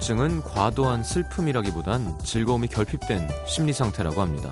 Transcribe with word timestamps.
우울증은 0.00 0.42
과도한 0.42 1.04
슬픔이라기보단 1.04 2.18
즐거움이 2.24 2.68
결핍된 2.68 3.28
심리 3.46 3.72
상태라고 3.72 4.20
합니다. 4.22 4.50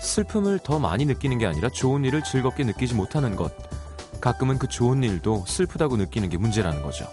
슬픔을 0.00 0.60
더 0.60 0.78
많이 0.78 1.04
느끼는 1.04 1.38
게 1.38 1.46
아니라 1.46 1.68
좋은 1.68 2.04
일을 2.04 2.22
즐겁게 2.22 2.64
느끼지 2.64 2.94
못하는 2.94 3.36
것. 3.36 3.52
가끔은 4.20 4.58
그 4.58 4.68
좋은 4.68 5.02
일도 5.02 5.44
슬프다고 5.46 5.96
느끼는 5.96 6.28
게 6.28 6.38
문제라는 6.38 6.82
거죠. 6.82 7.06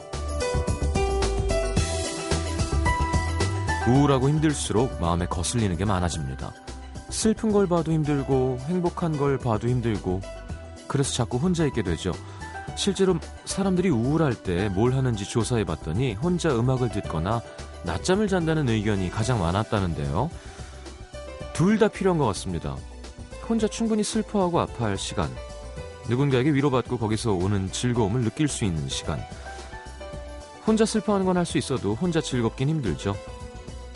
우울하고 3.88 4.30
힘들수록 4.30 5.00
마음에 5.02 5.26
거슬리는 5.26 5.76
게 5.78 5.86
많아집니다. 5.86 6.53
슬픈 7.09 7.52
걸 7.52 7.67
봐도 7.67 7.92
힘들고 7.92 8.59
행복한 8.67 9.17
걸 9.17 9.38
봐도 9.38 9.67
힘들고 9.67 10.22
그래서 10.88 11.14
자꾸 11.14 11.38
혼자 11.38 11.66
있게 11.66 11.81
되죠. 11.81 12.12
실제로 12.76 13.16
사람들이 13.45 13.89
우울할 13.89 14.36
때 14.36 14.70
뭘 14.70 14.94
하는지 14.94 15.26
조사해 15.26 15.64
봤더니 15.64 16.14
혼자 16.14 16.50
음악을 16.55 16.89
듣거나 16.89 17.42
낮잠을 17.88 18.27
잔다는 18.27 18.70
의견이 18.70 19.09
가장 19.09 19.40
많았다는데요. 19.40 20.30
둘 21.54 21.80
다 21.80 21.88
필요한 21.88 22.20
것 22.20 22.26
같습니다. 22.28 22.76
혼자 23.50 23.68
충분히 23.68 24.04
슬퍼하고 24.04 24.59
아파할 24.59 24.98
시간. 24.98 25.30
누군가에게 26.09 26.52
위로받고 26.54 26.98
거기서 27.00 27.31
오는 27.31 27.72
즐거움을 27.72 28.22
느낄 28.22 28.48
수 28.48 28.66
있는 28.66 28.88
시간. 28.90 29.20
혼자 30.67 30.86
슬퍼하는 30.86 31.26
건 31.26 31.38
할 31.38 31.45
수 31.45 31.58
있어도 31.58 31.95
혼자 31.95 32.20
즐겁긴 32.22 32.70
힘들죠. 32.70 33.16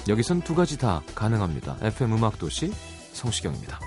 여기선 0.08 0.42
두 0.42 0.56
가지 0.56 0.78
다 0.78 1.02
가능합니다. 1.14 1.78
FM 1.82 2.14
음악도시 2.14 2.72
성시경입니다. 3.14 3.80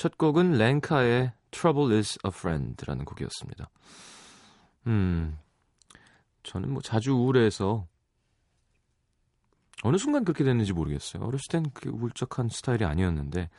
첫 0.00 0.16
곡은 0.16 0.52
랭카의 0.52 1.34
Trouble 1.50 1.94
is 1.94 2.18
a 2.24 2.30
Friend라는 2.34 3.04
곡이었습니다. 3.04 3.68
음, 4.86 5.36
저는 6.42 6.70
뭐 6.70 6.80
자주 6.80 7.12
우울해서 7.12 7.86
어느 9.82 9.98
순간 9.98 10.24
그렇게 10.24 10.42
됐는지 10.42 10.72
모르겠어요. 10.72 11.22
어렸을 11.22 11.48
땐 11.50 11.64
그렇게 11.74 11.94
울적한 11.94 12.48
스타일이 12.48 12.86
아니었는데 12.86 13.50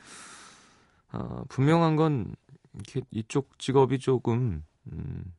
어, 1.12 1.44
분명한 1.47 1.95
건 1.95 2.34
이렇게 2.73 3.02
이쪽 3.12 3.59
직업이 3.59 4.00
조금 4.00 4.64
음, 4.92 5.36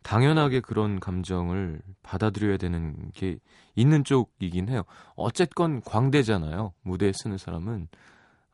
당연하게 0.00 0.60
그런 0.60 1.00
감정을 1.00 1.82
받아들여야 2.02 2.56
되는 2.56 3.10
게 3.12 3.36
있는 3.74 4.04
쪽이긴 4.04 4.70
해요. 4.70 4.84
어쨌건 5.16 5.82
광대잖아요. 5.82 6.72
무대에 6.80 7.12
쓰는 7.14 7.36
사람은 7.36 7.88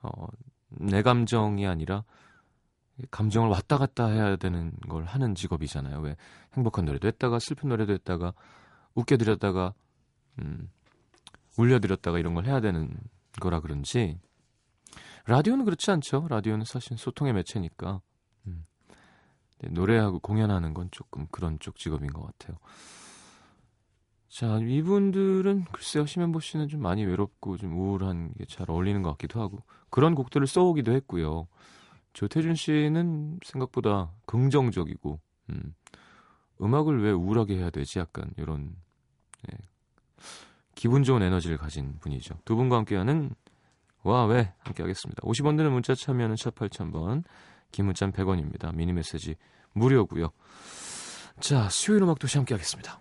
어, 0.03 0.27
내 0.69 1.03
감정이 1.03 1.67
아니라 1.67 2.05
감정을 3.11 3.49
왔다 3.49 3.79
갔다 3.79 4.07
해야 4.07 4.37
되는 4.37 4.73
걸 4.89 5.05
하는 5.05 5.35
직업이잖아요. 5.35 6.01
왜 6.01 6.17
행복한 6.55 6.85
노래도 6.85 7.07
했다가 7.09 7.39
슬픈 7.39 7.69
노래도 7.69 7.93
했다가 7.93 8.33
웃겨드렸다가 8.95 9.75
음, 10.41 10.71
울려드렸다가 11.57 12.19
이런 12.19 12.35
걸 12.35 12.47
해야 12.47 12.61
되는 12.61 12.97
거라 13.41 13.61
그런지 13.61 14.19
라디오는 15.27 15.65
그렇지 15.65 15.91
않죠. 15.91 16.27
라디오는 16.29 16.65
사실 16.65 16.97
소통의 16.97 17.35
매체니까 17.35 18.01
음, 18.47 18.65
네, 19.59 19.69
노래하고 19.71 20.21
공연하는 20.21 20.75
건 20.75 20.89
조금 20.91 21.27
그런 21.31 21.59
쪽 21.61 21.77
직업인 21.77 22.13
것 22.13 22.23
같아요. 22.23 22.59
자, 24.29 24.59
이분들은 24.59 25.65
글쎄요, 25.73 26.05
심현보 26.05 26.41
씨는 26.41 26.69
좀 26.69 26.83
많이 26.83 27.05
외롭고 27.05 27.57
좀 27.57 27.79
우울한 27.79 28.35
게 28.39 28.45
잘 28.45 28.71
어울리는 28.71 29.03
것 29.03 29.11
같기도 29.13 29.41
하고 29.41 29.63
그런 29.91 30.15
곡들을 30.15 30.47
써오기도 30.47 30.93
했고요. 30.93 31.49
조태준 32.13 32.55
씨는 32.55 33.39
생각보다 33.45 34.11
긍정적이고 34.27 35.21
음, 35.51 35.75
음악을 36.61 37.03
왜 37.03 37.11
우울하게 37.13 37.57
해야 37.57 37.71
되지? 37.71 37.99
약간 38.01 38.31
이런 38.37 38.75
네, 39.49 39.57
기분 40.75 41.05
좋은 41.05 41.23
에너지를 41.23 41.57
가진 41.57 41.99
분이죠. 42.01 42.39
두 42.45 42.57
분과 42.57 42.77
함께하는 42.79 43.31
와왜 44.03 44.53
함께 44.59 44.83
하겠습니다. 44.83 45.23
50원 45.23 45.57
드는 45.57 45.73
문자 45.73 45.95
참여는 45.95 46.37
샵 46.37 46.55
8000번 46.55 47.25
긴 47.71 47.87
문자는 47.87 48.13
100원입니다. 48.13 48.75
미니 48.75 48.93
메시지 48.93 49.37
무료고요. 49.73 50.31
자 51.41 51.69
수요일 51.69 52.03
음악 52.03 52.19
도시 52.19 52.37
함께 52.39 52.55
하겠습니다. 52.55 53.01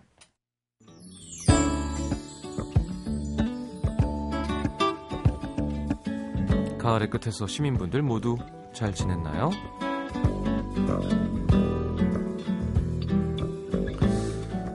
가을의 6.88 7.10
끝에서 7.10 7.46
시민분들 7.46 8.00
모두 8.00 8.38
잘 8.72 8.94
지냈나요? 8.94 9.50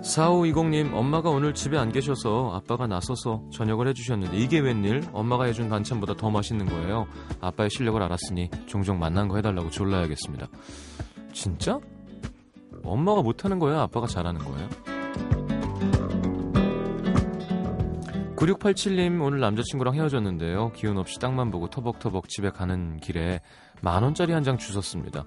4520님, 0.03 0.94
엄마가 0.94 1.31
오늘 1.31 1.56
집에 1.56 1.75
안 1.75 1.91
계셔서 1.91 2.52
아빠가 2.53 2.85
나서서 2.85 3.46
저녁을 3.52 3.88
해주셨는데 3.88 4.38
이게 4.38 4.59
웬일? 4.59 5.02
엄마가 5.12 5.46
해준 5.46 5.69
반찬보다 5.69 6.13
더 6.13 6.29
맛있는 6.29 6.68
거예요. 6.68 7.07
아빠의 7.41 7.72
실력을 7.72 8.00
알았으니 8.00 8.52
종종 8.68 9.00
만난 9.00 9.28
거 9.28 9.38
해달라고 9.38 9.72
졸라야겠습니다. 9.72 10.47
진짜? 11.31 11.79
엄마가 12.84 13.23
못하는 13.23 13.57
거예요? 13.57 13.79
아빠가 13.79 14.06
잘하는 14.06 14.40
거예요? 14.41 14.93
9687님 18.48 19.22
오늘 19.24 19.40
남자친구랑 19.40 19.96
헤어졌는데요. 19.96 20.72
기운 20.76 20.98
없이 20.98 21.18
땅만 21.20 21.50
보고 21.50 21.70
터벅터벅 21.70 22.28
집에 22.28 22.50
가는 22.50 22.98
길에 23.00 23.40
만 23.81 24.04
원짜리 24.04 24.34
한 24.34 24.44
장 24.44 24.58
주셨습니다. 24.58 25.24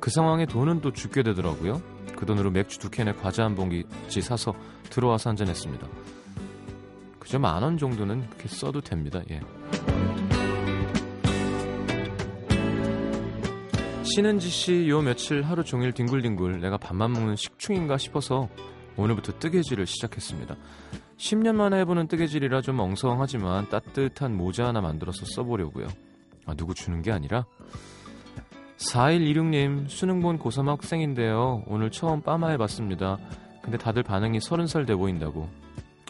그 0.00 0.10
상황에 0.10 0.46
돈은 0.46 0.80
또 0.80 0.90
죽게 0.92 1.22
되더라고요. 1.22 1.82
그 2.16 2.24
돈으로 2.24 2.50
맥주 2.50 2.78
두 2.78 2.88
캔에 2.90 3.12
과자 3.12 3.44
한 3.44 3.54
봉지 3.54 3.84
사서 4.22 4.54
들어와서 4.88 5.28
한잔 5.30 5.48
했습니다. 5.48 5.86
그저 7.18 7.38
만 7.38 7.62
원 7.62 7.76
정도는 7.76 8.26
그렇게 8.30 8.48
써도 8.48 8.80
됩니다. 8.80 9.20
예. 9.30 9.40
신은지 14.02 14.48
씨 14.48 14.88
요 14.88 15.02
며칠 15.02 15.42
하루 15.42 15.62
종일 15.62 15.92
뒹굴뒹굴 15.92 16.60
내가 16.60 16.78
밥만 16.78 17.12
먹는 17.12 17.36
식충인가 17.36 17.98
싶어서 17.98 18.48
오늘부터 18.96 19.38
뜨개질을 19.38 19.86
시작했습니다. 19.86 20.56
10년 21.16 21.54
만에 21.54 21.78
해보는 21.80 22.08
뜨개질이라 22.08 22.60
좀 22.60 22.78
엉성하지만 22.78 23.68
따뜻한 23.68 24.36
모자 24.36 24.66
하나 24.66 24.80
만들어서 24.80 25.24
써보려고요. 25.34 25.86
아, 26.44 26.54
누구 26.54 26.74
주는 26.74 27.02
게 27.02 27.10
아니라 27.10 27.46
4126님 28.76 29.88
수능 29.88 30.20
본 30.20 30.38
고3 30.38 30.66
학생인데요. 30.66 31.64
오늘 31.66 31.90
처음 31.90 32.20
빠마 32.20 32.50
해봤습니다. 32.50 33.18
근데 33.62 33.78
다들 33.78 34.02
반응이 34.02 34.38
30살 34.38 34.86
돼 34.86 34.94
보인다고. 34.94 35.48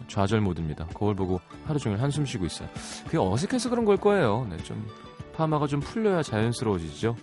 좌절 0.08 0.40
모드입니다. 0.40 0.86
거울 0.94 1.14
보고 1.14 1.40
하루 1.64 1.78
종일 1.78 2.00
한숨 2.00 2.26
쉬고 2.26 2.44
있어요. 2.46 2.68
그게 3.04 3.18
어색해서 3.18 3.70
그런 3.70 3.84
걸 3.84 3.96
거예요. 3.96 4.46
네, 4.50 4.56
좀 4.58 4.86
파마가 5.34 5.66
좀 5.66 5.80
풀려야 5.80 6.22
자연스러워지죠. 6.22 7.16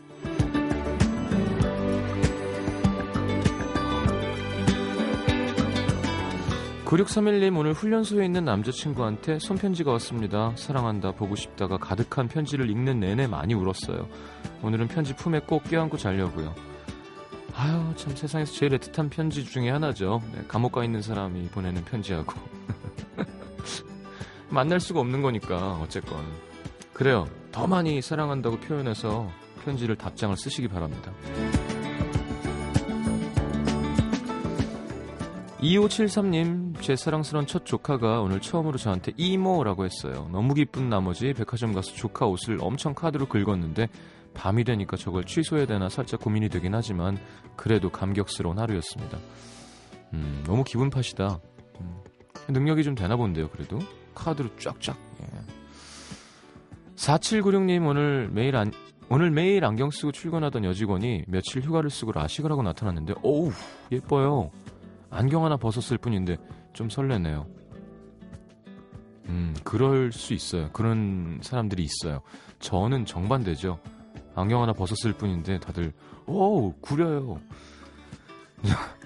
9631님 6.94 7.58
오늘 7.58 7.74
훈련소에 7.74 8.24
있는 8.24 8.46
남자친구한테 8.46 9.40
손편지가 9.40 9.92
왔습니다. 9.94 10.54
사랑한다 10.56 11.14
보고 11.14 11.36
싶다가 11.36 11.78
가득한 11.78 12.28
편지를 12.28 12.70
읽는 12.70 13.00
내내 13.00 13.26
많이 13.26 13.56
울었어요. 13.56 14.08
오늘은 14.62 14.90
편지 14.90 15.16
품에 15.16 15.40
꼭 15.40 15.64
껴안고 15.64 15.98
자려고요. 15.98 16.54
아유 17.56 17.94
참 17.96 18.16
세상에서 18.16 18.54
제일 18.54 18.78
애틋한 18.78 19.10
편지 19.10 19.44
중에 19.44 19.72
하나죠. 19.72 20.22
네, 20.34 20.44
감옥 20.48 20.74
가 20.74 20.84
있는 20.84 21.02
사람이 21.02 21.48
보내는 21.50 21.84
편지하고 21.84 22.34
만날 24.50 24.80
수가 24.80 25.00
없는 25.00 25.24
거니까 25.24 25.80
어쨌건 25.82 26.24
그래요. 26.94 27.28
더 27.52 27.66
많이 27.66 28.04
사랑한다고 28.04 28.60
표현해서 28.60 29.32
편지를 29.66 29.96
답장을 29.96 30.38
쓰시기 30.38 30.68
바랍니다. 30.68 31.12
2573님, 35.64 36.63
제 36.84 36.98
사랑스러운 36.98 37.48
첫 37.48 37.66
조카가 37.66 38.20
오늘 38.20 38.42
처음으로 38.42 38.78
저한테 38.78 39.14
이모라고 39.16 39.86
했어요. 39.86 40.28
너무 40.34 40.54
기쁜 40.54 40.90
나머지 40.90 41.32
백화점 41.32 41.72
가서 41.72 41.94
조카 41.94 42.26
옷을 42.26 42.58
엄청 42.60 42.94
카드로 42.94 43.28
긁었는데 43.28 43.88
밤이 44.34 44.66
되니까 44.66 44.98
저걸 44.98 45.24
취소해야 45.24 45.66
되나 45.66 45.88
살짝 45.88 46.20
고민이 46.20 46.50
되긴 46.50 46.76
하지만 46.76 47.18
그래도 47.56 47.90
감격스러운 47.90 48.60
하루였습니다. 48.60 49.18
음, 50.12 50.44
너무 50.46 50.66
기분 50.66 50.90
탓이다. 50.90 51.40
음, 51.80 52.02
능력이 52.50 52.84
좀 52.84 52.96
되나 52.96 53.16
본데요, 53.16 53.48
그래도. 53.48 53.80
카드로 54.14 54.50
쫙쫙. 54.58 54.98
예. 55.22 55.28
4796님 56.98 57.88
오늘 57.88 58.28
매일 58.30 58.58
안, 58.58 58.74
오늘 59.08 59.32
매일 59.32 59.64
안경 59.64 59.90
쓰고 59.90 60.12
출근하던 60.12 60.66
여직원이 60.66 61.24
며칠 61.30 61.62
휴가를 61.62 61.90
쓰고 61.90 62.12
라식을 62.12 62.52
하고 62.52 62.62
나타났는데, 62.62 63.14
어우, 63.24 63.54
예뻐요. 63.94 64.52
안경 65.10 65.46
하나 65.46 65.56
벗었을 65.56 65.98
뿐인데 65.98 66.38
좀 66.74 66.90
설레네요. 66.90 67.46
음, 69.30 69.56
그럴 69.64 70.12
수 70.12 70.34
있어요. 70.34 70.70
그런 70.72 71.40
사람들이 71.42 71.84
있어요. 71.84 72.22
저는 72.60 73.06
정반대죠. 73.06 73.80
안경 74.36 74.62
하나 74.62 74.74
벗었을 74.74 75.14
뿐인데 75.14 75.60
다들 75.60 75.94
오 76.26 76.74
구려요. 76.82 77.40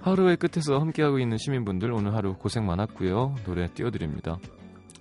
하루의 0.00 0.36
끝에서 0.36 0.78
함께하고 0.78 1.18
있는 1.18 1.36
시민분들 1.38 1.92
오늘 1.92 2.14
하루 2.14 2.34
고생 2.34 2.66
많았고요. 2.66 3.36
노래 3.44 3.68
띄워드립니다. 3.68 4.38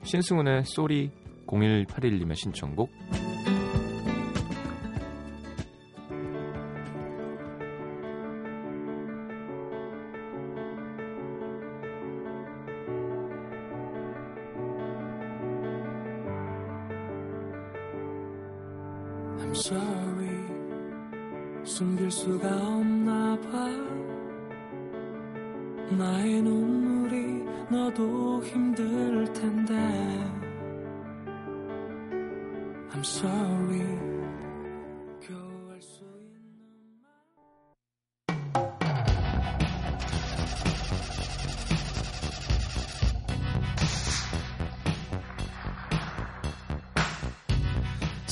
신승훈의 0.03 0.63
쏘리 0.65 1.11
0181님의 1.47 2.35
신청곡 2.35 2.91
sorry. 19.53 20.45
숨길 21.63 22.09
수가 22.09 22.47
없나 22.47 23.37
봐. 23.41 23.69
나의 25.97 26.41
눈물이 26.41 27.43
너도 27.69 28.43
힘들 28.43 29.31
텐데. 29.33 29.73
I'm 32.93 33.03
sorry 33.03 34.10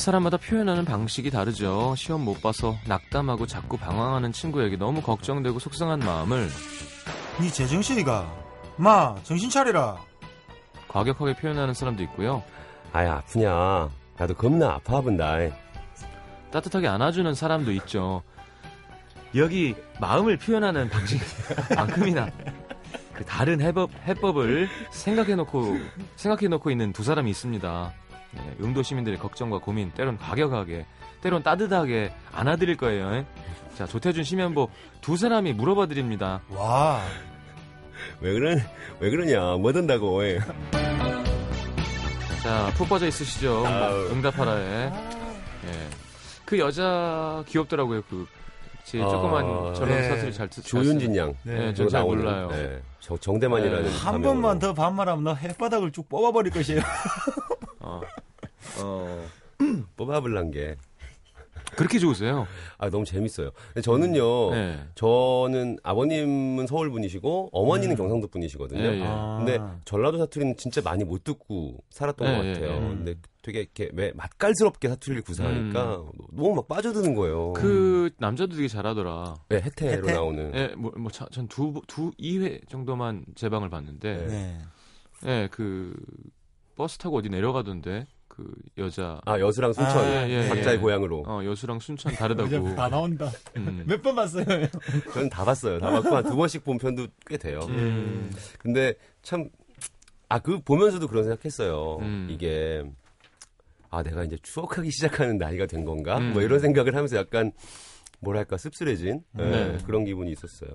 사람마다 0.09 0.37
표현하는 0.37 0.85
방식이 0.85 1.29
다르죠. 1.29 1.93
시험 1.95 2.25
못 2.25 2.41
봐서 2.41 2.75
낙담하고 2.87 3.45
자꾸 3.45 3.77
방황하는 3.77 4.31
친구에게 4.31 4.75
너무 4.75 5.03
걱정되고 5.03 5.59
속상한 5.59 5.99
마음을 5.99 6.49
니 7.39 7.51
제정신이가 7.51 8.27
마 8.77 9.15
정신 9.21 9.51
차리라 9.51 9.97
과격하게 10.87 11.35
표현하는 11.35 11.75
사람도 11.75 12.01
있고요. 12.03 12.41
아야 12.91 13.17
아프냐 13.17 13.89
나도 14.17 14.33
겁나 14.33 14.71
아파 14.71 14.99
본다 15.01 15.37
따뜻하게 16.49 16.87
안아주는 16.87 17.35
사람도 17.35 17.71
있죠. 17.73 18.23
여기 19.35 19.75
마음을 20.01 20.37
표현하는 20.37 20.89
방식만큼이나 20.89 22.29
그 23.13 23.25
다른 23.25 23.61
해법, 23.61 23.91
해법을 24.07 24.69
생각해놓고 24.89 25.77
생각해놓고 26.15 26.71
있는 26.71 26.93
두 26.93 27.03
사람이 27.03 27.29
있습니다. 27.29 27.93
네, 28.31 28.55
용도 28.59 28.83
시민들의 28.83 29.17
걱정과 29.19 29.59
고민, 29.59 29.91
때론 29.91 30.17
과격하게, 30.17 30.85
때론 31.21 31.41
따뜻하게 31.43 32.13
안아드릴 32.31 32.77
거예요. 32.77 33.13
예? 33.15 33.25
자, 33.75 33.85
조태준 33.87 34.23
심연보 34.23 34.69
두 35.01 35.17
사람이 35.17 35.53
물어봐 35.53 35.87
드립니다. 35.87 36.41
와 36.49 37.01
왜 38.21 38.33
그러 38.33 38.55
왜 38.99 39.09
그러냐 39.09 39.55
뭐 39.57 39.71
든다고 39.73 40.25
예. 40.25 40.39
자, 42.41 42.71
푹 42.75 42.87
빠져 42.89 43.07
있으시죠? 43.07 43.65
응답하라에. 44.11 44.63
예. 44.85 44.91
그 46.45 46.57
여자 46.59 47.43
귀엽더라고요. 47.47 48.01
그, 48.09 48.25
제 48.85 48.97
조그만 48.99 49.45
아, 49.45 49.73
저런 49.73 49.89
네. 49.89 50.09
사투리 50.09 50.33
잘 50.33 50.47
듣. 50.49 50.61
조윤진 50.63 51.15
양 51.17 51.33
네, 51.43 51.73
전잘 51.73 52.01
나오는, 52.01 52.23
몰라요. 52.23 52.49
예. 52.53 52.81
정, 52.99 53.17
정대만이라는 53.19 53.83
네. 53.83 53.97
한. 53.97 54.21
번만 54.21 54.57
더 54.59 54.73
반말하면 54.73 55.23
너 55.25 55.33
햇바닥을 55.35 55.91
쭉 55.91 56.07
뽑아버릴 56.09 56.51
것이에요 56.53 56.81
어. 57.79 58.01
어. 58.81 59.25
뽑아블란 59.97 60.51
게 60.51 60.75
그렇게 61.75 61.99
좋으세요? 61.99 62.47
아, 62.77 62.89
너무 62.89 63.05
재밌어요. 63.05 63.51
저는요, 63.83 64.51
네. 64.51 64.79
저는 64.95 65.77
아버님은 65.83 66.67
서울 66.67 66.89
분이시고 66.89 67.49
어머니는 67.51 67.95
경상도 67.95 68.27
분이시거든요. 68.27 68.81
예, 68.81 68.99
예. 68.99 69.03
아. 69.05 69.37
근데 69.37 69.59
전라도 69.85 70.17
사투리는 70.17 70.57
진짜 70.57 70.81
많이 70.81 71.03
못 71.03 71.23
듣고 71.23 71.83
살았던 71.91 72.27
예, 72.27 72.37
것 72.37 72.45
예, 72.45 72.53
같아요. 72.53 72.75
예. 72.75 72.79
근데 72.79 73.15
되게 73.41 73.59
이렇게 73.61 73.89
왜 73.93 74.11
맛깔스럽게 74.13 74.89
사투리를 74.89 75.21
구사하니까 75.23 76.03
너무 76.31 76.55
막 76.55 76.67
빠져드는 76.67 77.15
거예요. 77.15 77.49
음. 77.49 77.53
그 77.53 78.09
남자도 78.17 78.55
되게 78.55 78.67
잘하더라. 78.67 79.35
네, 79.49 79.61
혜태로 79.61 80.07
혜태? 80.07 80.13
나오는. 80.13 80.51
예, 80.55 80.67
뭐, 80.75 80.91
뭐, 80.97 81.11
전 81.11 81.47
두, 81.47 81.81
두, 81.87 82.11
2회 82.19 82.67
정도만 82.67 83.25
제 83.35 83.47
방을 83.49 83.69
봤는데, 83.69 84.27
네. 84.27 84.59
예, 85.25 85.47
그, 85.51 85.93
버스 86.79 86.97
타고 86.97 87.17
어디 87.17 87.27
내려가던데, 87.27 88.07
그 88.29 88.53
여자, 88.77 89.19
아, 89.25 89.37
여수랑 89.37 89.73
순천. 89.73 89.97
아, 89.97 90.29
예, 90.29 90.29
예, 90.45 90.47
각자의 90.47 90.77
예. 90.77 90.79
고향으로. 90.79 91.25
어, 91.27 91.43
여수랑 91.43 91.81
순천 91.81 92.13
다르다고. 92.13 92.73
다 92.73 92.87
나온다 92.87 93.29
음. 93.57 93.83
몇번 93.85 94.15
봤어요 94.15 94.45
저는 95.13 95.29
다 95.29 95.43
봤어요. 95.43 95.77
다 95.79 95.91
봤고 95.91 96.15
한 96.15 96.23
두 96.23 96.37
번씩 96.37 96.63
본 96.63 96.77
편도 96.77 97.07
꽤 97.27 97.35
돼요. 97.35 97.59
음. 97.67 98.31
근데 98.59 98.93
참, 99.23 99.49
아, 100.29 100.39
그 100.39 100.61
보면서도 100.61 101.09
그런 101.09 101.25
생각했어요. 101.25 101.97
음. 101.99 102.27
이게, 102.31 102.81
아, 103.89 104.01
내가 104.01 104.23
이제 104.23 104.37
추억하기 104.41 104.89
시작하는 104.89 105.37
나이가 105.37 105.65
된 105.65 105.83
건가? 105.83 106.17
음. 106.19 106.31
뭐 106.31 106.41
이런 106.41 106.61
생각을 106.61 106.95
하면서 106.95 107.17
약간, 107.17 107.51
뭐랄까, 108.21 108.55
씁쓸해진 108.55 109.21
예, 109.37 109.43
네. 109.43 109.77
그런 109.85 110.05
기분이 110.05 110.31
있었어요. 110.31 110.69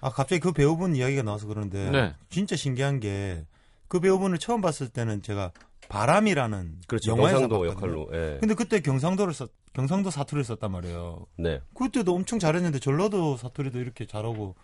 아 0.00 0.10
갑자기 0.10 0.40
그 0.40 0.50
배우분 0.52 0.96
이야기가 0.96 1.22
나와서 1.22 1.46
그러는데 1.46 1.90
네. 1.90 2.14
진짜 2.30 2.56
신기한 2.56 2.98
게 3.00 3.46
그 3.88 4.00
배우분을 4.00 4.38
처음 4.38 4.60
봤을 4.60 4.88
때는 4.88 5.22
제가 5.22 5.52
바람이라는 5.88 6.80
그렇죠. 6.86 7.10
영화에서 7.12 7.40
경상도 7.40 7.60
봤거든요. 7.60 7.72
역할로. 7.72 8.08
예. 8.12 8.38
근데 8.40 8.54
그때 8.54 8.80
경상도를 8.80 9.34
썼 9.34 9.50
경상도 9.74 10.10
사투리를 10.10 10.44
썼단 10.44 10.70
말이에요. 10.70 11.26
네. 11.36 11.60
그때도 11.74 12.14
엄청 12.14 12.38
잘했는데 12.38 12.78
전라도 12.78 13.36
사투리도 13.36 13.80
이렇게 13.80 14.06
잘하고 14.06 14.54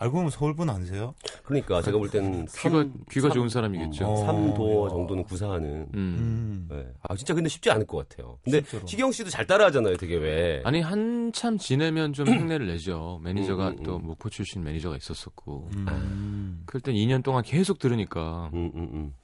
알고 0.00 0.14
보면 0.16 0.30
서울분 0.30 0.70
아니세요? 0.70 1.14
그러니까 1.44 1.82
제가 1.82 1.98
볼 1.98 2.08
때는 2.08 2.46
귀가, 2.46 2.70
삼- 2.70 2.92
귀가 3.10 3.28
삼- 3.28 3.34
좋은 3.34 3.48
사람이겠죠. 3.48 4.06
어. 4.06 4.16
삼도 4.24 4.88
정도는 4.90 5.24
구사하는. 5.24 5.68
음. 5.70 5.88
음. 5.94 6.66
네. 6.70 6.86
아 7.02 7.16
진짜 7.16 7.34
근데 7.34 7.48
쉽지 7.48 7.70
않을 7.70 7.86
것 7.86 8.08
같아요. 8.08 8.38
근데 8.44 8.60
진짜로. 8.62 8.86
시경 8.86 9.10
씨도 9.12 9.30
잘 9.30 9.46
따라하잖아요, 9.46 9.96
되게 9.96 10.16
왜? 10.16 10.62
아니, 10.64 10.80
한참 10.80 11.58
지내면 11.58 12.12
좀 12.12 12.28
흉내를 12.28 12.66
내죠. 12.68 13.20
매니저가 13.24 13.68
음, 13.70 13.76
음, 13.78 13.82
또 13.82 13.96
음. 13.96 14.06
목포 14.06 14.30
출신 14.30 14.62
매니저가 14.62 14.96
있었었고. 14.96 15.68
음. 15.76 16.62
그럴 16.66 16.80
땐 16.80 16.94
2년 16.94 17.24
동안 17.24 17.42
계속 17.42 17.78
들으니까. 17.78 18.50
음, 18.54 18.70
음, 18.74 18.88
음. 18.92 19.14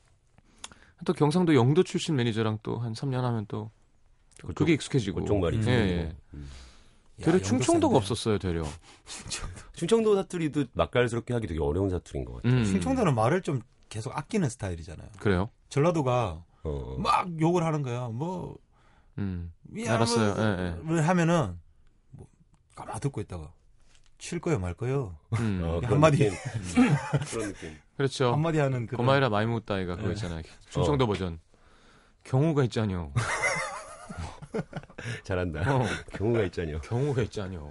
또 1.04 1.12
경상도 1.12 1.54
영도 1.54 1.82
출신 1.82 2.16
매니저랑 2.16 2.58
또 2.62 2.78
한 2.78 2.94
3년 2.94 3.20
하면 3.20 3.44
또 3.46 3.70
그쪽- 4.40 4.54
그게 4.56 4.72
익숙해지고. 4.72 5.20
그쪽 5.20 5.38
말이 5.38 5.56
예, 5.56 5.60
있어요. 5.60 5.74
예. 5.74 6.12
음. 6.34 6.48
야, 7.20 7.24
되려 7.24 7.38
충청도가. 7.40 7.96
없었어요, 7.96 8.38
되려. 8.38 8.64
충청도 9.74 10.16
사투리도 10.16 10.64
맛깔스럽게 10.72 11.32
하기 11.34 11.46
되게 11.46 11.60
어려운 11.60 11.90
사투리인 11.90 12.24
것 12.24 12.36
같아요. 12.42 12.52
음. 12.52 12.64
충청도는 12.64 13.14
말을 13.14 13.42
좀 13.42 13.60
계속 13.88 14.16
아끼는 14.16 14.48
스타일이잖아요. 14.48 15.08
그래요? 15.20 15.50
전라도가 15.68 16.44
어. 16.64 16.96
막 16.98 17.28
욕을 17.40 17.62
하는 17.64 17.82
거야. 17.82 18.08
뭐 18.08 18.56
음. 19.18 19.52
미안, 19.62 19.96
알았어요. 19.96 20.34
뭐, 20.34 20.44
예, 20.44 20.66
예. 20.66 20.70
뭐 20.82 21.00
하면은 21.00 21.60
뭐 22.10 22.26
가만 22.74 22.98
듣고 23.00 23.20
있다가 23.20 23.52
칠 24.18 24.40
거요 24.40 24.58
말 24.58 24.74
거요 24.74 25.16
음. 25.38 25.60
어, 25.62 25.80
한마디. 25.84 26.18
느낌. 26.30 26.36
그런 27.30 27.52
느낌. 27.52 27.76
그렇죠. 27.96 28.32
한마디 28.32 28.58
하는 28.58 28.86
그런 28.86 28.96
고마이라 28.96 29.28
마이무 29.28 29.60
따이가 29.60 29.94
그거 29.96 30.08
네. 30.08 30.14
있잖아요. 30.14 30.42
충청도 30.70 31.06
버전. 31.06 31.38
경우가 32.24 32.64
있잖요. 32.64 33.12
잘한다. 35.24 35.76
어, 35.76 35.84
경우가 36.12 36.42
있잖아요. 36.44 36.80
경우가 36.80 37.22
있잖요. 37.22 37.70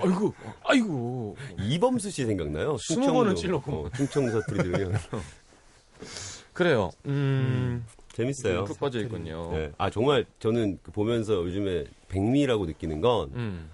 아이고, 0.00 0.34
아이고. 0.64 1.36
이범수 1.58 2.10
씨 2.10 2.24
생각나요? 2.24 2.76
스무 2.78 3.12
번은 3.12 3.36
찔렀고. 3.36 3.72
어, 3.72 3.90
충청도 3.96 4.40
사투리 4.40 4.62
들으면 4.62 4.98
그래요. 6.52 6.90
음. 7.06 7.84
재밌어요. 8.12 8.64
푹 8.64 8.78
빠져 8.78 9.00
있군요. 9.00 9.50
네. 9.52 9.72
아 9.76 9.90
정말 9.90 10.24
저는 10.38 10.78
그 10.82 10.92
보면서 10.92 11.34
요즘에 11.34 11.84
백미라고 12.08 12.64
느끼는 12.66 13.00
건 13.00 13.30
음. 13.34 13.70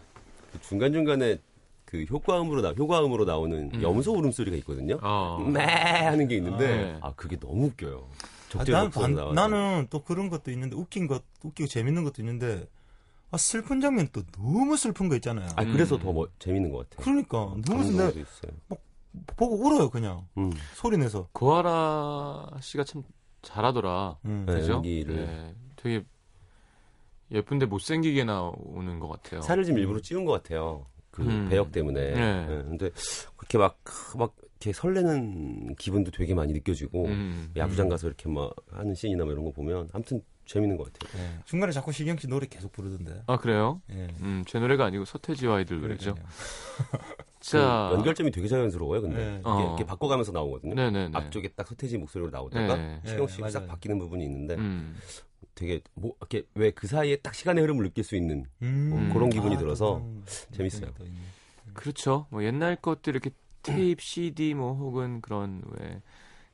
중간 0.62 0.92
중간에 0.92 1.38
그 1.84 2.04
효과음으로 2.04 2.62
나 2.62 2.70
효과음으로 2.70 3.26
나오는 3.26 3.70
음. 3.74 3.82
염소 3.82 4.12
울음소리가 4.12 4.56
있거든요. 4.58 4.98
아. 5.02 5.38
매 5.46 5.60
하는 5.62 6.26
게 6.26 6.36
있는데 6.36 6.66
네. 6.66 6.98
아 7.02 7.12
그게 7.14 7.36
너무 7.38 7.66
웃겨요. 7.66 8.08
아, 8.54 8.58
적재 8.58 8.72
나는, 8.72 8.90
반- 8.90 9.14
나와요. 9.14 9.32
나는 9.32 9.86
또 9.90 10.02
그런 10.02 10.28
것도 10.28 10.50
있는데 10.50 10.76
웃긴 10.76 11.06
것 11.06 11.22
웃기고 11.42 11.68
재밌는 11.68 12.04
것도 12.04 12.22
있는데 12.22 12.68
아, 13.30 13.36
슬픈 13.36 13.80
장면 13.80 14.08
또 14.12 14.22
너무 14.36 14.76
슬픈 14.76 15.08
거 15.08 15.14
있잖아요. 15.16 15.48
아 15.56 15.64
그래서 15.64 15.96
음. 15.96 16.00
더 16.00 16.12
뭐, 16.12 16.28
재밌는 16.38 16.70
것 16.72 16.88
같아요. 16.90 17.04
그러니까 17.04 17.54
너무 17.64 17.84
있어요. 17.84 18.52
보고 19.36 19.56
울어요 19.56 19.90
그냥 19.90 20.26
음. 20.38 20.50
소리 20.74 20.96
내서. 20.96 21.28
고아라 21.32 22.46
씨가 22.60 22.84
참 22.84 23.02
잘하더라. 23.42 24.18
음. 24.24 24.44
네, 24.46 24.54
그죠? 24.54 24.72
연기를. 24.74 25.16
네, 25.16 25.54
되게 25.76 26.04
예쁜데 27.30 27.66
못생기게 27.66 28.24
나오는 28.24 28.98
것 28.98 29.08
같아요. 29.08 29.42
살을 29.42 29.64
좀 29.64 29.78
일부러 29.78 30.00
찌운 30.00 30.24
것 30.24 30.32
같아요. 30.32 30.86
그 31.10 31.22
음. 31.22 31.48
배역 31.48 31.70
때문에. 31.72 32.10
네. 32.12 32.46
네, 32.46 32.62
근데 32.62 32.90
그렇게 33.36 33.58
막, 33.58 33.78
막, 34.16 34.34
이렇게 34.60 34.72
설레는 34.74 35.74
기분도 35.76 36.10
되게 36.10 36.34
많이 36.34 36.52
느껴지고, 36.52 37.06
음. 37.06 37.50
야구장 37.56 37.88
가서 37.88 38.06
이렇게 38.06 38.28
막 38.28 38.54
하는 38.70 38.94
씬이나 38.94 39.24
뭐 39.24 39.32
이런 39.32 39.44
거 39.46 39.50
보면, 39.52 39.88
아무튼 39.94 40.20
재밌는 40.44 40.76
것 40.76 40.92
같아요. 40.92 41.22
예. 41.24 41.38
중간에 41.46 41.72
자꾸 41.72 41.92
시경 41.92 42.18
씨 42.18 42.26
노래 42.28 42.46
계속 42.46 42.70
부르던데. 42.72 43.22
아 43.26 43.38
그래요? 43.38 43.80
예. 43.90 44.08
음, 44.20 44.44
제 44.46 44.58
노래가 44.58 44.84
아니고 44.84 45.06
서태지와 45.06 45.56
아이들 45.56 45.80
노래죠. 45.80 46.14
자, 47.40 47.88
그 47.90 47.96
연결점이 47.98 48.30
되게 48.32 48.48
자연스러워요, 48.48 49.00
근데. 49.00 49.16
네. 49.16 49.24
이렇게, 49.36 49.42
어. 49.48 49.66
이렇게 49.68 49.86
바꿔가면서 49.86 50.32
나오거든요. 50.32 50.74
네네네. 50.74 51.16
앞쪽에 51.16 51.48
딱 51.56 51.66
서태지 51.66 51.96
목소리로 51.96 52.30
나오다가, 52.30 52.76
네. 52.76 53.00
시경 53.06 53.26
네, 53.26 53.32
씨가 53.32 53.48
싹 53.50 53.60
맞아요. 53.60 53.68
바뀌는 53.70 53.98
부분이 53.98 54.22
있는데, 54.24 54.56
음. 54.56 54.94
되게, 55.54 55.80
뭐, 55.94 56.14
이렇게, 56.20 56.42
왜 56.54 56.70
그 56.72 56.86
사이에 56.86 57.16
딱 57.16 57.34
시간의 57.34 57.62
흐름을 57.62 57.84
느낄 57.84 58.04
수 58.04 58.14
있는, 58.14 58.44
음. 58.60 58.90
음. 58.92 59.10
그런 59.14 59.30
기분이 59.30 59.54
아, 59.54 59.58
들어서 59.58 60.04
재밌어요. 60.52 60.90
그렇죠. 61.72 62.26
뭐 62.30 62.42
옛날 62.44 62.76
것들 62.76 63.14
이렇게 63.14 63.30
테이프, 63.62 64.02
CD 64.02 64.54
뭐 64.54 64.74
혹은 64.74 65.20
그런 65.20 65.62
왜 65.78 66.02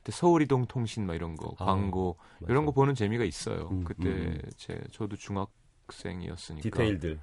서울이동 0.09 0.67
통신 0.67 1.05
막 1.05 1.15
이런 1.15 1.35
거 1.35 1.53
아, 1.59 1.65
광고 1.65 2.17
이런 2.47 2.65
거 2.65 2.71
보는 2.71 2.95
재미가 2.95 3.23
있어요. 3.25 3.67
음, 3.71 3.83
그때 3.83 4.07
음, 4.09 4.41
제 4.55 4.81
저도 4.91 5.15
중학생이었으니까. 5.17 6.61
디테일들. 6.63 7.19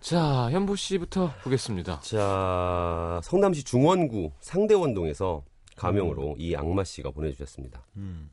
자, 0.00 0.50
현보 0.50 0.76
씨부터 0.76 1.32
보겠습니다. 1.42 2.00
자, 2.00 3.20
성남시 3.24 3.62
중원구 3.64 4.32
상대원동에서 4.40 5.42
가명으로 5.76 6.36
이 6.38 6.54
악마 6.54 6.84
씨가 6.84 7.10
보내주셨습니다. 7.10 7.86
음. 7.96 8.30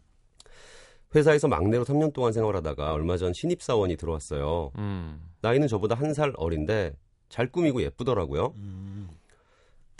회사에서 1.15 1.47
막내로 1.47 1.83
3년 1.83 2.13
동안 2.13 2.31
생활하다가 2.31 2.93
얼마 2.93 3.17
전 3.17 3.33
신입사원이 3.33 3.97
들어왔어요. 3.97 4.71
음. 4.77 5.21
나이는 5.41 5.67
저보다 5.67 5.95
한 5.95 6.13
살 6.13 6.33
어린데 6.37 6.93
잘 7.29 7.49
꾸미고 7.51 7.81
예쁘더라고요. 7.81 8.53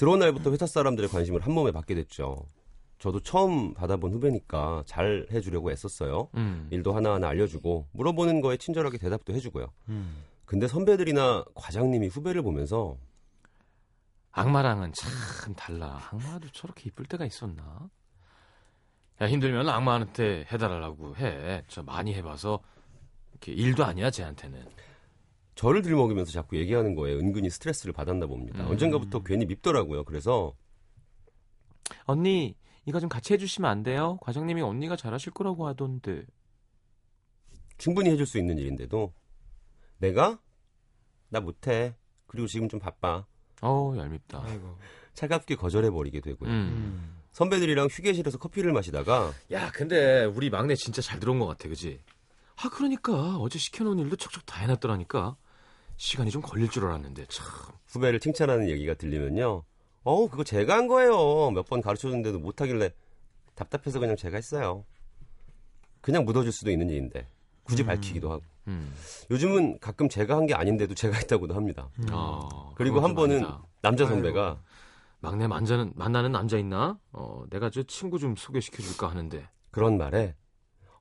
음. 0.02 0.04
들어온 0.04 0.20
날부터 0.20 0.52
회사 0.52 0.66
사람들의 0.66 1.10
관심을 1.10 1.42
한 1.42 1.54
몸에 1.54 1.72
받게 1.72 1.94
됐죠. 1.94 2.48
저도 2.98 3.20
처음 3.20 3.76
받아본 3.76 4.12
후배니까 4.14 4.84
잘 4.88 5.28
해주려고 5.32 5.72
애썼어요. 5.72 6.30
음. 6.36 6.68
일도 6.72 6.94
하나하나 6.94 7.28
알려주고 7.30 7.88
물어보는 7.94 8.42
거에 8.42 8.58
친절하게 8.58 8.98
대답도 8.98 9.34
해주고요. 9.34 9.72
음. 9.90 10.24
근데 10.46 10.68
선배들이나 10.68 11.46
과장님이 11.54 12.08
후배를 12.08 12.42
보면서 12.42 12.98
악마랑은 14.32 14.92
참 14.94 15.54
달라. 15.56 16.00
악마도 16.12 16.50
저렇게 16.52 16.84
이쁠 16.88 17.06
때가 17.06 17.26
있었나? 17.26 17.90
야, 19.22 19.28
힘들면 19.28 19.70
악마한테 19.70 20.48
해달라고 20.52 21.16
해. 21.18 21.64
저 21.68 21.84
많이 21.84 22.14
해봐서 22.16 22.60
이렇게 23.32 23.52
일도 23.52 23.86
아니야, 23.86 24.10
쟤한테는. 24.10 24.66
저를 25.56 25.82
들먹이면서 25.82 26.32
자꾸 26.32 26.58
얘기하는 26.58 26.96
거에 26.96 27.14
은근히 27.14 27.50
스트레스를 27.50 27.94
받았나 27.94 28.26
봅니다. 28.26 28.64
음. 28.64 28.72
언젠가부터 28.72 29.24
괜히 29.24 29.46
밉더라고요. 29.46 30.04
그래서 30.06 30.54
언니, 32.06 32.56
이거 32.86 33.00
좀 33.00 33.10
같이 33.10 33.34
해주시면 33.34 33.70
안 33.70 33.84
돼요? 33.84 34.18
과장님이 34.22 34.62
언니가 34.62 34.96
잘하실 34.96 35.34
거라고 35.34 35.68
하던데. 35.68 36.24
충분히 37.78 38.10
해줄 38.10 38.26
수 38.26 38.38
있는 38.38 38.58
일인데도 38.58 39.14
내가 39.98 40.40
나 41.30 41.40
못해. 41.40 41.96
그리고 42.28 42.48
지금 42.48 42.70
좀 42.70 42.80
바빠. 42.80 43.26
어우, 43.62 43.98
얄밉다. 43.98 44.44
아이고. 44.44 44.78
차갑게 45.14 45.56
거절해 45.56 45.90
버리게 45.90 46.22
되고요. 46.22 46.50
음. 46.50 46.54
음. 46.54 47.18
선배들이랑 47.32 47.88
휴게실에서 47.90 48.38
커피를 48.38 48.74
마시다가 48.74 49.32
야, 49.52 49.72
근데 49.72 50.26
우리 50.26 50.50
막내 50.50 50.76
진짜 50.76 51.02
잘 51.02 51.20
들어온 51.20 51.40
것 51.40 51.48
같아, 51.48 51.70
그지? 51.70 52.00
아, 52.64 52.70
그러니까 52.70 53.38
어제 53.38 53.58
시켜놓은 53.60 54.00
일도 54.00 54.16
척척 54.18 54.46
다 54.46 54.60
해놨더라니까. 54.62 55.36
시간이 55.98 56.32
좀 56.32 56.42
걸릴 56.42 56.70
줄 56.70 56.86
알았는데 56.86 57.26
참. 57.30 57.46
후배를 57.88 58.20
칭찬하는 58.20 58.70
얘기가 58.70 58.94
들리면요. 58.96 59.64
어우 60.04 60.30
그거 60.30 60.44
제가 60.44 60.76
한 60.76 60.88
거예요. 60.88 61.52
몇 61.52 61.66
번 61.68 61.82
가르쳐줬는데도 61.82 62.40
못하길래 62.40 62.92
답답해서 63.56 64.00
그냥 64.00 64.16
제가 64.16 64.38
했어요. 64.38 64.84
그냥 66.02 66.26
묻어줄 66.26 66.52
수도 66.52 66.72
있는 66.72 66.90
일인데 66.90 67.28
굳이 67.64 67.84
음. 67.84 67.88
밝히기도 67.88 68.32
하고 68.32 68.44
음. 68.68 68.92
요즘은 69.30 69.80
가끔 69.80 70.10
제가 70.10 70.36
한 70.36 70.48
게 70.48 70.56
아닌데도 70.56 70.96
제가 70.96 71.16
했다고도 71.18 71.54
합니다. 71.54 71.90
아, 72.10 72.72
그리고 72.76 73.00
한좀 73.00 73.16
번은 73.16 73.36
아니다. 73.44 73.64
남자 73.82 74.06
선배가 74.08 74.60
막내 75.20 75.46
만나는 75.48 75.94
만나는 75.96 76.32
남자 76.32 76.58
있나? 76.58 76.98
어, 77.12 77.44
내가 77.52 77.70
저 77.70 77.84
친구 77.84 78.18
좀 78.18 78.36
소개시켜 78.36 78.82
줄까 78.82 79.10
하는데. 79.10 79.48
그런 79.70 79.98
말에 80.00 80.36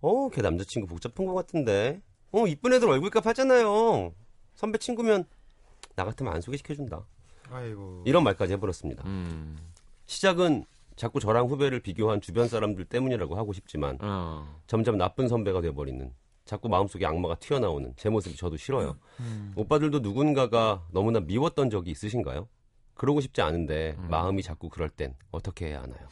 어, 0.01 0.29
걔 0.31 0.43
남자친구 0.43 0.87
복잡한 0.87 1.27
것 1.27 1.35
같은데 1.35 2.01
어, 2.33 2.47
이쁜 2.47 2.73
애들 2.73 2.89
얼굴값 2.89 3.27
하잖아요. 3.27 4.13
선배 4.55 4.79
친구면 4.79 5.25
나 5.97 6.05
같으면 6.05 6.33
안 6.33 6.41
소개시켜준다. 6.41 7.05
아이고. 7.51 8.05
이런 8.07 8.23
말까지 8.25 8.53
해버렸습니다. 8.55 9.05
음. 9.07 9.59
시작은 10.07 10.65
자꾸 10.97 11.19
저랑 11.19 11.47
후배를 11.47 11.81
비교한 11.81 12.21
주변 12.21 12.49
사람들 12.49 12.85
때문이라고 12.85 13.37
하고 13.37 13.53
싶지만 13.53 13.99
어. 14.01 14.61
점점 14.67 14.99
나쁜 14.99 15.29
선배가 15.29 15.61
돼버리는 15.61 16.13
자꾸 16.45 16.69
마음속에 16.69 17.07
악마가 17.07 17.37
튀어나오는 17.37 17.95
제 17.97 18.09
모습이 18.09 18.37
저도 18.37 18.57
싫어요. 18.57 18.97
음. 19.21 19.53
오빠들도 19.57 20.01
누군가가 20.01 20.85
너무나 20.93 21.21
미웠던 21.21 21.71
적이 21.71 21.91
있으신가요? 21.93 22.49
그러고 22.95 23.21
싶지 23.21 23.41
않은데 23.41 23.97
음. 23.99 24.09
마음이 24.11 24.43
자꾸 24.43 24.69
그럴 24.69 24.91
땐 24.91 25.15
어떻게 25.31 25.69
해야 25.69 25.83
하나요? 25.83 26.09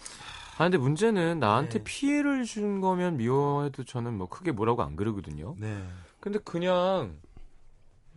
아 0.58 0.64
근데 0.64 0.76
문제는 0.76 1.38
나한테 1.38 1.78
네. 1.78 1.84
피해를 1.84 2.44
준 2.44 2.80
거면 2.80 3.16
미워해도 3.16 3.84
저는 3.84 4.14
뭐 4.14 4.28
크게 4.28 4.50
뭐라고 4.50 4.82
안 4.82 4.96
그러거든요. 4.96 5.54
네. 5.56 5.80
근데 6.18 6.40
그냥 6.40 7.16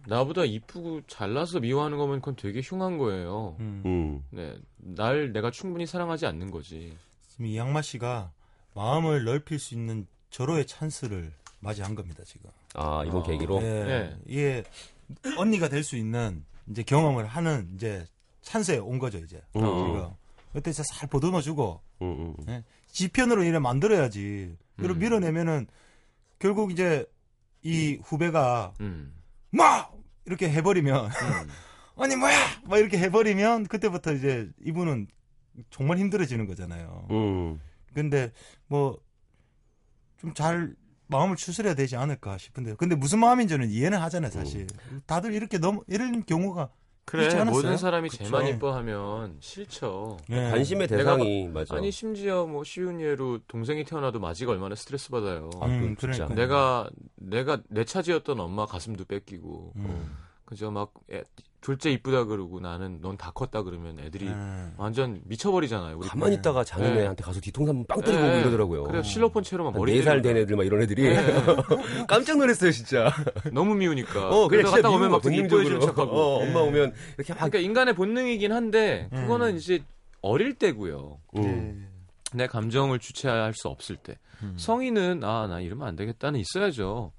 나보다 0.08 0.44
이쁘고 0.46 1.02
잘나서 1.06 1.60
미워하는 1.60 2.00
거면 2.00 2.20
그건 2.20 2.36
되게 2.36 2.62
흉한 2.62 2.98
거예요. 2.98 3.56
음. 3.60 3.84
음, 3.86 4.24
네, 4.32 4.58
날 4.78 5.32
내가 5.32 5.52
충분히 5.52 5.86
사랑하지 5.86 6.26
않는 6.26 6.50
거지. 6.50 6.98
지금 7.30 7.46
이 7.46 7.56
양마 7.58 7.84
씨가 7.84 8.32
마음을 8.74 9.24
넓힐 9.24 9.60
수 9.60 9.76
있는 9.76 10.08
절호의 10.32 10.66
찬스를 10.66 11.32
맞이한 11.60 11.94
겁니다 11.94 12.24
지금. 12.26 12.50
아 12.74 13.04
이번 13.06 13.22
어. 13.22 13.24
계기로 13.24 13.62
예. 13.62 13.84
네. 13.84 14.18
이게 14.26 14.64
언니가 15.38 15.70
될 15.70 15.84
수 15.84 15.96
있는 15.96 16.44
이제 16.72 16.82
경험을 16.82 17.28
하는 17.28 17.70
이제 17.76 18.04
찬스에 18.42 18.80
온 18.80 18.98
거죠 18.98 19.20
이제. 19.20 19.38
음, 19.56 19.62
지금. 19.62 20.10
그때 20.54 20.72
진짜 20.72 20.84
살 20.94 21.08
보듬어주고 21.10 21.82
음, 22.02 22.36
음. 22.48 22.64
지편으로 22.88 23.44
이래 23.44 23.60
만들어야지. 23.60 24.58
이걸 24.80 24.92
음. 24.92 25.00
밀어내면은 25.00 25.68
결국 26.40 26.72
이제 26.72 27.06
이 27.62 28.00
후배가 28.04 28.74
음. 28.82 29.14
뭐 29.52 29.66
이렇게 30.26 30.50
해버리면 30.50 31.06
음. 31.06 31.12
아니 31.98 32.16
뭐야 32.16 32.36
막 32.66 32.78
이렇게 32.78 32.98
해버리면 32.98 33.68
그때부터 33.68 34.14
이제 34.14 34.50
이분은 34.66 35.08
정말 35.70 35.98
힘들어지는 36.00 36.48
거잖아요. 36.48 37.08
음. 37.12 37.60
근데 37.94 38.32
뭐 38.68 39.00
좀 40.22 40.34
잘 40.36 40.76
마음을 41.08 41.36
추스려야 41.36 41.74
되지 41.74 41.98
않을까 41.98 42.38
싶은데요. 42.38 42.78
근데 42.78 42.96
무슨 42.96 43.20
마음인지는 43.20 43.70
이해는 43.70 43.98
하잖아요, 44.00 44.32
사실. 44.32 44.68
다들 45.08 45.34
이렇게 45.34 45.58
너무 45.58 45.84
이런 45.88 46.24
경우가 46.26 46.70
그래? 47.06 47.44
모든 47.44 47.78
사람이 47.78 48.10
그쵸. 48.10 48.24
쟤만 48.24 48.48
이뻐하면 48.48 49.38
싫죠. 49.40 50.18
네. 50.30 50.50
관심의 50.52 50.88
내가 50.88 50.98
대상이 50.98 51.48
맞아. 51.48 51.76
아니 51.76 51.92
심지어 51.92 52.46
뭐 52.46 52.64
쉬운 52.64 53.02
예로 53.02 53.40
동생이 53.48 53.84
태어나도 53.84 54.20
마지가 54.20 54.52
얼마나 54.52 54.76
스트레스 54.76 55.10
받아요. 55.10 55.50
아, 55.60 55.66
음. 55.66 55.96
그러니까. 55.96 56.34
내가 56.34 56.90
내가 57.16 57.62
내 57.70 57.84
차지였던 57.84 58.40
엄마 58.40 58.66
가슴도 58.66 59.06
뺏기고 59.06 59.74
음. 59.76 60.18
그저 60.52 60.70
막 60.70 60.92
애, 61.10 61.24
둘째 61.62 61.92
이쁘다 61.92 62.26
그러고 62.26 62.60
나는 62.60 63.00
넌 63.02 63.16
다 63.16 63.32
컸다 63.32 63.64
그러면 63.64 63.98
애들이 64.00 64.28
음. 64.28 64.74
완전 64.76 65.22
미쳐버리잖아요. 65.24 65.98
우리 65.98 66.08
가만히 66.10 66.36
있다가 66.36 66.66
자는 66.66 66.94
네. 66.94 67.04
애한테 67.04 67.24
가서 67.24 67.40
뒤통수 67.40 67.70
한번 67.70 67.86
빵 67.88 68.02
때리고 68.04 68.22
네. 68.22 68.42
이러더라고요. 68.42 68.84
그래 68.84 69.02
실로폰 69.02 69.44
채로만 69.44 69.72
머리 69.72 69.94
네살 69.96 70.22
때리고 70.22 70.34
된 70.34 70.44
애들 70.44 70.56
막 70.58 70.66
이런 70.66 70.82
애들이 70.82 71.04
네. 71.04 71.16
깜짝 72.06 72.38
놀랐어요 72.38 72.70
진짜. 72.72 73.10
너무 73.54 73.76
미우니까. 73.76 74.30
어, 74.30 74.50
그래 74.50 74.62
갔다 74.64 74.90
오면 74.90 75.10
막 75.12 75.22
본능적으로. 75.22 75.64
주는 75.66 75.80
척하고. 75.80 76.12
어, 76.12 76.44
엄마 76.44 76.60
오면 76.60 76.94
이렇게 77.18 77.32
막. 77.34 77.38
그러니까 77.50 77.60
인간의 77.60 77.96
본능이긴 77.96 78.52
한데 78.52 79.08
그거는 79.12 79.52
음. 79.52 79.56
이제 79.56 79.86
어릴 80.22 80.56
때고요. 80.56 81.18
음. 81.38 81.88
내 82.34 82.48
감정을 82.48 83.00
주체할 83.00 83.54
수 83.54 83.70
없을 83.70 83.96
때. 83.96 84.18
음. 84.44 84.56
성인은 84.58 85.24
아 85.24 85.48
나 85.48 85.62
이러면 85.62 85.88
안 85.88 85.96
되겠다는 85.96 86.42
있어야죠. 86.42 87.14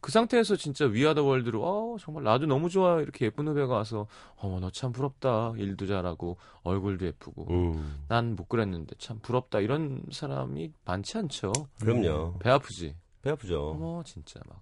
그 0.00 0.12
상태에서 0.12 0.56
진짜 0.56 0.84
위아더 0.84 1.24
월드로 1.24 1.62
어 1.64 1.96
정말 1.98 2.22
나도 2.24 2.46
너무 2.46 2.68
좋아 2.68 3.00
이렇게 3.00 3.24
예쁜 3.26 3.48
후배가 3.48 3.72
와서 3.74 4.06
어머 4.36 4.60
너 4.60 4.70
참 4.70 4.92
부럽다 4.92 5.54
일도 5.56 5.86
잘하고 5.86 6.36
얼굴도 6.62 7.06
예쁘고 7.06 7.46
음, 7.50 8.04
난못 8.08 8.48
그랬는데 8.48 8.94
참 8.98 9.18
부럽다 9.20 9.60
이런 9.60 10.02
사람이 10.12 10.72
많지 10.84 11.18
않죠. 11.18 11.52
그럼요. 11.80 12.38
배 12.38 12.50
아프지. 12.50 12.94
배 13.22 13.30
아프죠. 13.30 13.70
어머 13.70 14.02
진짜 14.04 14.38
막 14.48 14.60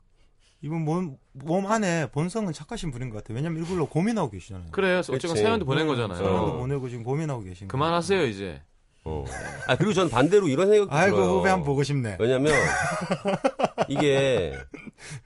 이분 0.62 0.82
몸, 0.82 1.18
몸 1.32 1.66
안에 1.66 2.10
본성은 2.12 2.54
착하신 2.54 2.90
분인 2.90 3.10
것 3.10 3.18
같아요. 3.18 3.36
왜냐면 3.36 3.58
일부러 3.62 3.84
고민하고 3.84 4.30
계시잖아요. 4.30 4.68
그래 4.70 4.96
어쨌건 4.98 5.18
그치. 5.18 5.42
사연도 5.42 5.66
보낸 5.66 5.82
음, 5.84 5.88
거잖아요. 5.88 6.16
사연도 6.16 6.46
어. 6.46 6.56
보내고 6.56 6.88
지금 6.88 7.04
고민하고 7.04 7.42
계신 7.42 7.68
그만하세요 7.68 8.24
이제. 8.24 8.62
어. 9.06 9.22
아 9.68 9.76
그리고 9.76 9.92
전 9.92 10.08
반대로 10.08 10.48
이런 10.48 10.70
생각 10.70 10.90
아이고 10.90 11.16
들어요. 11.16 11.30
후배 11.32 11.50
한 11.50 11.58
번 11.58 11.66
보고 11.66 11.82
싶네. 11.82 12.16
왜냐면 12.18 12.54
이게 13.88 14.54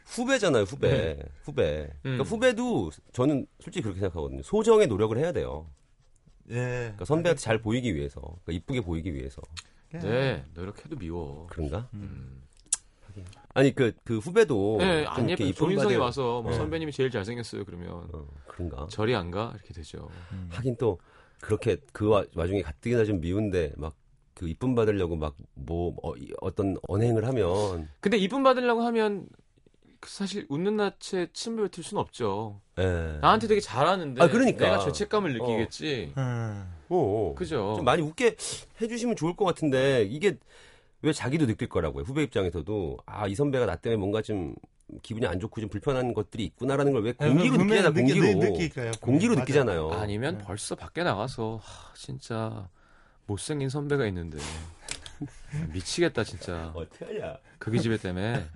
후배잖아요, 0.07 0.63
후배. 0.65 1.19
후배. 1.43 1.91
그러니까 2.03 2.25
음. 2.25 2.27
후배도 2.27 2.91
저는 3.13 3.47
솔직히 3.61 3.83
그렇게 3.83 4.01
생각하거든요. 4.01 4.43
소정의 4.43 4.87
노력을 4.87 5.17
해야 5.17 5.33
돼요. 5.33 5.69
예. 6.51 6.55
그러니까 6.55 7.05
선배한테 7.05 7.41
잘 7.41 7.59
보이기 7.61 7.95
위해서, 7.95 8.21
그러니까 8.21 8.53
이쁘게 8.53 8.81
보이기 8.81 9.13
위해서. 9.15 9.43
네 9.93 10.45
노력해도 10.55 10.97
미워. 10.97 11.47
그런가? 11.51 11.89
음. 11.95 12.43
아니 13.55 13.75
그그 13.75 14.19
후배도 14.19 14.77
네, 14.79 15.05
좀안 15.05 15.31
예쁜 15.31 15.53
조인성이 15.53 15.95
바들- 15.95 15.99
와서 15.99 16.41
뭐 16.43 16.53
어. 16.53 16.55
선배님이 16.55 16.93
제일 16.93 17.11
잘생겼어요 17.11 17.65
그러면 17.65 18.09
어, 18.13 18.27
그런가? 18.47 18.87
절이 18.89 19.15
안 19.17 19.31
가 19.31 19.53
이렇게 19.57 19.75
되죠. 19.75 20.09
음. 20.33 20.49
하긴 20.53 20.77
또 20.77 21.01
그렇게 21.41 21.79
그 21.93 22.07
와, 22.09 22.25
와중에 22.37 22.63
가뜩이나 22.63 23.05
좀 23.05 23.21
미운데 23.21 23.73
막 23.77 23.95
그 24.39 24.49
이쁨 24.49 24.75
받으려고 24.77 25.17
막 25.17 25.35
뭐 25.55 25.93
어 26.41 26.51
떤 26.55 26.77
언행을 26.87 27.27
하면 27.27 27.89
근데 28.01 28.17
이쁨 28.17 28.45
받으려고 28.45 28.83
하면 28.83 29.27
그 30.01 30.09
사실 30.09 30.47
웃는 30.49 30.77
낯에 30.77 31.27
침을 31.33 31.69
뱉을 31.69 31.83
수는 31.85 32.01
없죠. 32.01 32.61
예. 32.79 33.19
나한테 33.21 33.49
되게 33.49 33.61
잘하는데 33.61 34.23
아, 34.23 34.29
그러니까. 34.29 34.65
내가 34.65 34.79
죄책감을 34.85 35.33
느끼겠지. 35.33 36.13
음. 36.17 36.73
어, 36.89 37.35
그죠. 37.37 37.75
좀 37.77 37.85
많이 37.85 38.01
웃게 38.01 38.37
해주시면 38.81 39.17
좋을 39.17 39.35
것 39.35 39.45
같은데 39.45 40.05
이게 40.05 40.39
왜 41.03 41.13
자기도 41.13 41.47
느낄 41.47 41.69
거라고요. 41.69 42.05
후배 42.05 42.23
입장에서도 42.23 42.99
아 43.07 43.27
이 43.27 43.35
선배가 43.35 43.67
나 43.67 43.75
때문에 43.75 43.99
뭔가 43.99 44.23
좀 44.23 44.55
기분이 45.03 45.27
안 45.27 45.41
좋고 45.41 45.61
좀 45.61 45.69
불편한 45.69 46.15
것들이 46.15 46.45
있구나라는 46.45 46.93
걸 46.93 47.03
왜 47.03 47.13
공기로 47.13 47.57
네, 47.57 47.65
느끼잖아. 47.65 47.91
분명히 47.93 48.21
느끼- 48.37 48.69
공기로. 48.69 48.91
공기로 49.01 49.33
맞아요. 49.35 49.41
느끼잖아요. 49.43 49.91
아니면 49.95 50.39
네. 50.39 50.45
벌써 50.45 50.77
밖에 50.77 51.03
나가서 51.03 51.59
하, 51.61 51.93
진짜 51.95 52.69
못생긴 53.29 53.69
선배가 53.69 54.07
있는데 54.07 54.39
미치겠다 55.73 56.25
진짜. 56.25 56.73
어떻게 56.75 57.05
하냐? 57.05 57.37
그 57.59 57.71
기집애 57.71 57.99
때문에 57.99 58.49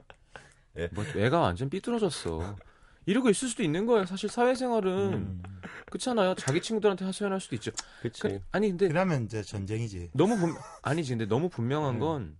예. 0.79 0.89
뭐 0.93 1.05
애가 1.05 1.39
완전 1.39 1.71
삐뚤어졌어. 1.71 2.57
이러고 3.05 3.31
있을 3.31 3.49
수도 3.49 3.63
있는 3.63 3.85
거예요. 3.85 4.07
사실 4.07 4.29
사회생활은 4.29 5.13
음. 5.13 5.43
그렇잖아요. 5.87 6.35
자기 6.37 6.63
친구들한테 6.63 7.05
하소연할 7.05 7.41
수도 7.41 7.55
있죠. 7.57 7.73
그치. 8.01 8.23
그, 8.23 8.41
아니 8.53 8.69
근데 8.69 8.89
그러면 8.89 9.25
이제 9.25 9.43
전쟁이지. 9.43 10.11
너무 10.15 10.39
분, 10.39 10.55
아니지 10.83 11.11
근데 11.11 11.27
너무 11.27 11.49
분명한 11.49 11.95
네. 11.95 12.01
건 12.01 12.39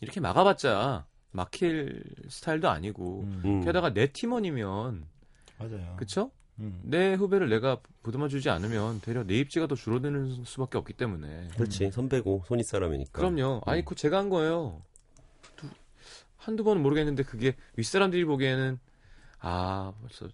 이렇게 0.00 0.20
막아봤자 0.20 1.06
막힐 1.30 2.02
스타일도 2.28 2.68
아니고 2.68 3.20
음. 3.20 3.42
음. 3.44 3.64
게다가 3.64 3.92
내 3.92 4.10
팀원이면 4.10 5.06
맞아요. 5.58 5.96
그쵸? 5.98 6.32
음. 6.62 6.80
내 6.84 7.14
후배를 7.14 7.48
내가 7.48 7.78
보듬어주지 8.02 8.48
않으면 8.48 9.00
되려 9.00 9.24
내 9.24 9.34
입지가 9.38 9.66
더 9.66 9.74
줄어드는 9.74 10.44
수밖에 10.44 10.78
없기 10.78 10.92
때문에 10.94 11.48
그렇지. 11.56 11.90
선배고 11.90 12.44
손윗 12.46 12.64
사람이니까. 12.66 13.10
그럼요. 13.12 13.62
아니 13.66 13.82
그거 13.82 13.94
제가 13.96 14.18
한 14.18 14.28
거예요. 14.28 14.80
두, 15.56 15.68
한두 16.36 16.62
번은 16.64 16.82
모르겠는데 16.82 17.24
그게 17.24 17.56
윗사람들이 17.76 18.24
보기에는 18.24 18.78
아 19.40 19.92
벌써 20.00 20.28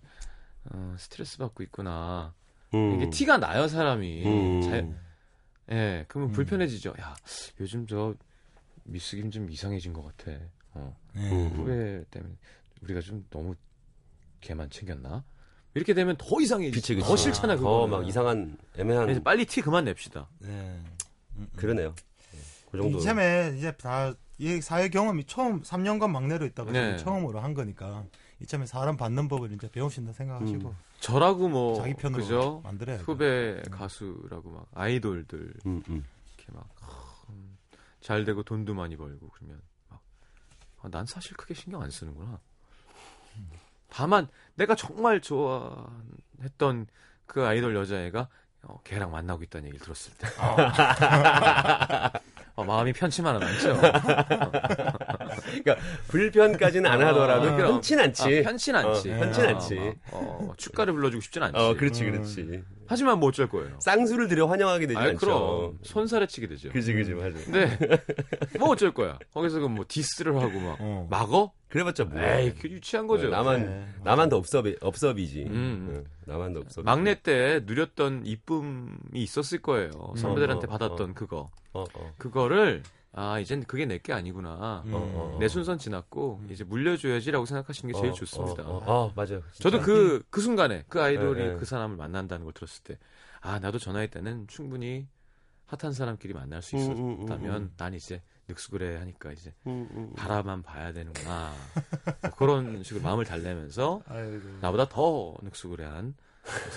어, 0.71 0.95
스트레스 0.99 1.38
받고 1.38 1.62
있구나. 1.64 2.34
음. 2.75 2.97
이게 2.97 3.08
티가 3.10 3.38
나요 3.38 3.67
사람이. 3.67 4.26
음. 4.26 4.60
자, 4.62 4.86
예, 5.71 6.04
그러면 6.08 6.30
음. 6.30 6.32
불편해지죠. 6.32 6.95
야 7.00 7.14
요즘 7.60 7.86
저 7.86 8.14
미스 8.84 9.17
김 9.17 9.30
좀 9.30 9.50
이상해진 9.50 9.93
것 9.95 10.02
같아. 10.02 10.38
어, 10.75 10.95
예. 11.17 11.21
음. 11.21 11.49
후배 11.54 12.04
때문에 12.10 12.34
우리가 12.82 13.00
좀 13.00 13.25
너무 13.30 13.54
걔만 14.43 14.69
챙겼나? 14.71 15.25
이렇게 15.78 15.95
되면 15.95 16.17
더 16.19 16.41
이상해지. 16.41 16.73
그치, 16.73 16.95
그치. 16.95 17.06
더 17.06 17.17
싫잖아 17.17 17.56
그거. 17.56 17.86
더막 17.88 18.06
이상한 18.06 18.56
애매한. 18.76 19.04
그래서 19.06 19.23
빨리 19.23 19.45
티 19.47 19.60
그만 19.62 19.84
냅시다. 19.84 20.28
네. 20.41 20.49
음, 20.49 20.84
음. 21.36 21.49
그러네요. 21.56 21.95
그 22.71 22.78
정도. 22.78 22.99
이참에 22.99 23.54
이제 23.56 23.73
다 23.76 24.14
이 24.41 24.60
사회 24.60 24.88
경험이 24.88 25.25
처음 25.25 25.62
3년간 25.62 26.10
막내로 26.10 26.47
있다가 26.47 26.71
네. 26.71 26.97
처음으로 26.97 27.41
한 27.41 27.54
거니까 27.54 28.04
이참에 28.41 28.67
사람 28.67 28.97
받는 28.97 29.26
법을 29.26 29.50
이제 29.52 29.69
배우신다 29.69 30.12
생각하시고 30.12 30.69
음. 30.69 30.76
저라고 31.00 31.49
뭐 31.49 31.75
자기 31.75 31.95
편으로 31.95 32.23
그죠? 32.23 32.60
만들어야 32.62 32.99
돼. 32.99 33.02
후배 33.02 33.60
가수라고 33.69 34.50
막 34.50 34.67
아이돌들 34.75 35.54
음, 35.67 35.82
음. 35.88 36.04
이렇게 36.36 36.52
막 36.52 36.69
잘 38.00 38.25
되고 38.25 38.43
돈도 38.45 38.75
많이 38.75 38.97
벌고 38.97 39.28
그러면 39.28 39.60
막, 39.88 40.00
아, 40.80 40.88
난 40.88 41.04
사실 41.04 41.36
크게 41.36 41.52
신경 41.52 41.82
안 41.82 41.91
쓰는구나. 41.91 42.38
다만 43.91 44.29
내가 44.55 44.75
정말 44.75 45.21
좋아했던 45.21 46.87
그 47.27 47.45
아이돌 47.47 47.75
여자애가 47.77 48.29
어, 48.63 48.81
걔랑 48.85 49.11
만나고 49.11 49.43
있다는 49.45 49.69
얘기를 49.69 49.83
들었을 49.85 50.13
때 50.19 50.27
어, 52.57 52.65
마음이 52.65 52.93
편치만은 52.93 53.41
않죠. 53.47 53.81
그러니까 55.49 55.76
불편까지는 56.08 56.91
안 56.91 57.02
하더라도 57.02 57.49
아, 57.49 57.56
그럼. 57.56 57.73
편치 57.73 57.95
않지. 57.95 58.23
아, 58.23 58.43
편친 58.43 58.75
않지. 58.76 59.13
어, 59.13 59.19
편친 59.19 59.45
아, 59.45 59.49
않지. 59.49 59.75
막, 59.75 59.95
어, 60.13 60.52
축가를 60.56 60.93
불러주고 60.93 61.21
싶진 61.21 61.43
않지. 61.43 61.58
어, 61.58 61.75
그렇지, 61.75 62.04
그렇지. 62.04 62.63
하지만 62.87 63.21
뭐 63.21 63.28
어쩔 63.28 63.49
거예요. 63.49 63.76
쌍수를 63.80 64.28
들여 64.28 64.47
환영하게 64.47 64.87
되지 64.87 64.99
아이, 64.99 65.08
않죠. 65.11 65.19
그럼 65.19 65.78
손사래 65.82 66.26
치게 66.26 66.49
되죠. 66.49 66.71
그지, 66.71 66.95
그지, 66.95 67.15
맞아. 67.15 67.37
근데 67.45 67.78
뭐 68.58 68.71
어쩔 68.71 68.93
거야. 68.95 69.19
거기서 69.34 69.61
그뭐 69.61 69.84
diss를 69.87 70.34
하고 70.34 70.58
막 70.58 70.76
어. 70.80 71.06
막어? 71.11 71.52
그래서 71.69 72.04
뭐. 72.06 72.21
에이, 72.21 72.54
그 72.58 72.69
유치한 72.69 73.06
거죠. 73.06 73.28
나만, 73.28 73.67
네. 73.67 73.89
나만 74.02 74.30
더 74.30 74.39
업섭이, 74.39 74.76
업섭이지. 74.80 75.43
음. 75.49 75.89
응, 75.93 76.04
나만 76.25 76.54
더 76.54 76.61
업섭. 76.61 76.82
막내 76.84 77.21
때 77.21 77.61
누렸던 77.67 78.23
이쁨이 78.25 78.91
있었을 79.15 79.61
거예요. 79.61 79.91
선배들한테 80.17 80.67
어, 80.67 80.71
어, 80.71 80.78
받았던 80.78 81.11
어. 81.11 81.15
그거. 81.15 81.50
어, 81.75 81.84
어. 81.93 82.13
그거를 82.17 82.82
아 83.21 83.39
이젠 83.41 83.65
그게 83.65 83.85
내 83.85 83.99
게 83.99 84.13
아니구나. 84.13 84.83
음. 84.87 84.95
어, 84.95 84.99
어, 84.99 85.35
어. 85.37 85.41
내 85.41 85.49
순서는 85.49 85.78
지났고 85.78 86.41
이제 86.50 86.63
물려줘야지라고 86.63 87.47
생각하시는 87.47 87.93
게 87.93 87.99
제일 87.99 88.13
어, 88.13 88.15
좋습니다. 88.15 88.63
어, 88.63 88.76
어, 88.76 89.07
어, 89.07 89.13
맞아요. 89.17 89.43
저도 89.54 89.81
그, 89.81 90.23
그 90.31 90.41
순간에 90.41 90.85
그 90.89 91.02
아이돌이 91.02 91.41
네, 91.41 91.49
네. 91.50 91.57
그 91.59 91.65
사람을 91.65 91.97
만난다는 91.97 92.45
걸 92.45 92.52
들었을 92.54 92.85
때, 92.85 92.99
아, 93.41 93.59
나도 93.59 93.78
저 93.78 93.93
나이 93.93 94.09
때는 94.09 94.47
충분히 94.47 95.09
핫한 95.67 95.93
사람끼리 95.93 96.33
만날 96.33 96.63
수 96.63 96.76
음, 96.76 96.81
있었다면 96.81 97.57
음, 97.57 97.63
음, 97.63 97.75
난 97.76 97.93
이제 97.95 98.23
늑수그레 98.49 98.97
하니까 98.99 99.33
이제 99.33 99.52
음, 99.67 99.89
음. 99.93 100.13
바라만 100.17 100.63
봐야 100.63 100.93
되는구나. 100.93 101.52
뭐 102.23 102.31
그런 102.37 102.83
식으로 102.85 103.02
마음을 103.02 103.25
달래면서. 103.25 104.02
나보다 104.63 104.89
더 104.89 105.37
늑수그레한 105.43 106.15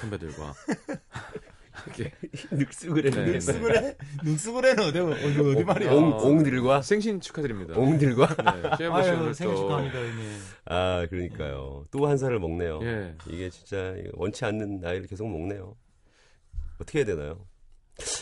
선배들과 0.01 0.53
늑수그레. 2.51 3.09
네, 3.11 3.25
네. 3.25 3.31
늑수그레? 3.33 3.97
늑수그레는 4.23 4.83
어디, 4.83 4.99
어디, 4.99 5.39
어디 5.39 5.63
말이야? 5.63 5.91
옹, 5.93 6.13
옹들과? 6.17 6.81
생신 6.81 7.19
축하드립니다. 7.21 7.75
옹들과? 7.77 8.27
네, 8.77 8.85
아유, 8.87 9.17
또 9.19 9.33
축하합니다, 9.33 9.97
형님. 9.99 10.39
아, 10.65 11.05
그러니까요. 11.09 11.85
또 11.91 12.05
한 12.07 12.17
살을 12.17 12.39
먹네요. 12.39 12.79
예. 12.83 13.15
이게 13.29 13.49
진짜 13.49 13.95
원치 14.13 14.43
않는 14.45 14.79
나이를 14.79 15.07
계속 15.07 15.27
먹네요. 15.29 15.75
어떻게 16.79 16.99
해야 16.99 17.05
되나요? 17.05 17.45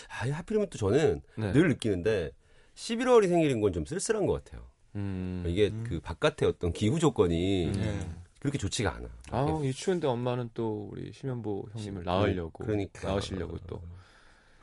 아, 0.09 0.29
하필이면 0.29 0.67
또 0.69 0.77
저는 0.77 1.21
네. 1.37 1.51
늘 1.53 1.69
느끼는데 1.69 2.31
11월이 2.75 3.27
생일인 3.29 3.61
건 3.61 3.71
좀 3.73 3.85
쓸쓸한 3.85 4.25
것 4.25 4.43
같아요. 4.43 4.67
음. 4.95 5.43
이게 5.47 5.71
그 5.87 5.99
바깥의 6.01 6.47
어떤 6.47 6.73
기후 6.73 6.99
조건이 6.99 7.71
네. 7.73 7.99
그렇게 8.39 8.57
좋지가 8.57 8.95
않아. 8.95 9.07
아, 9.31 9.61
이 9.63 9.71
추운데 9.73 10.07
엄마는 10.07 10.49
또 10.53 10.89
우리 10.91 11.11
심현보 11.11 11.69
형님을 11.73 12.03
낳으려고 12.03 12.63
그러니까. 12.63 13.07
낳으시려고 13.07 13.57
또 13.67 13.81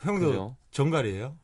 형도 0.01 0.27
그죠? 0.27 0.57
정갈이에요? 0.71 1.37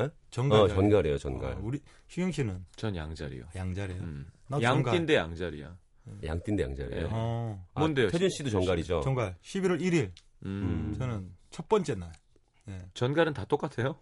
에? 0.00 0.08
정갈. 0.30 0.60
어, 0.60 0.68
전갈이에요, 0.68 1.18
전갈. 1.18 1.52
어, 1.54 1.60
우리 1.62 1.80
휴영 2.08 2.30
씨는 2.30 2.64
전 2.76 2.94
양자리요. 2.94 3.44
양자래요. 3.56 4.00
음. 4.00 4.30
양띠인데 4.60 5.16
양자리야. 5.16 5.76
양띠인데 6.24 6.62
양자리예요. 6.62 7.02
예. 7.02 7.08
어, 7.10 7.66
아, 7.74 7.80
뭔데요? 7.80 8.08
태준 8.08 8.28
씨도 8.30 8.50
전갈이죠. 8.50 9.00
정갈. 9.00 9.36
11월 9.42 9.80
1일. 9.80 10.12
음. 10.46 10.94
저는 10.96 11.34
첫 11.50 11.68
번째 11.68 11.96
날. 11.96 12.12
전갈은 12.94 13.32
다 13.32 13.44
똑같아요? 13.46 13.96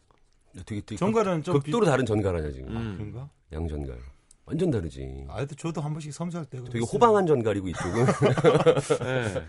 되게, 0.67 0.81
되게 0.81 0.97
정갈은 0.97 1.43
좀 1.43 1.61
극, 1.61 1.71
도로 1.71 1.87
다른 1.87 2.05
전갈 2.05 2.37
아니야 2.37 2.51
지금. 2.51 2.77
음. 2.77 2.93
비... 2.93 3.05
그런가? 3.05 3.31
양전갈. 3.53 3.99
완전 4.47 4.71
다르지. 4.71 5.27
아, 5.29 5.45
도 5.45 5.55
저도 5.57 5.81
한 5.81 5.93
번씩 5.93 6.13
섬세할 6.13 6.47
때가 6.47 6.65
되게 6.65 6.79
있어요. 6.79 6.89
호방한 6.93 7.27
전갈이고 7.27 7.69
이쪽은 7.69 8.07
네. 9.03 9.47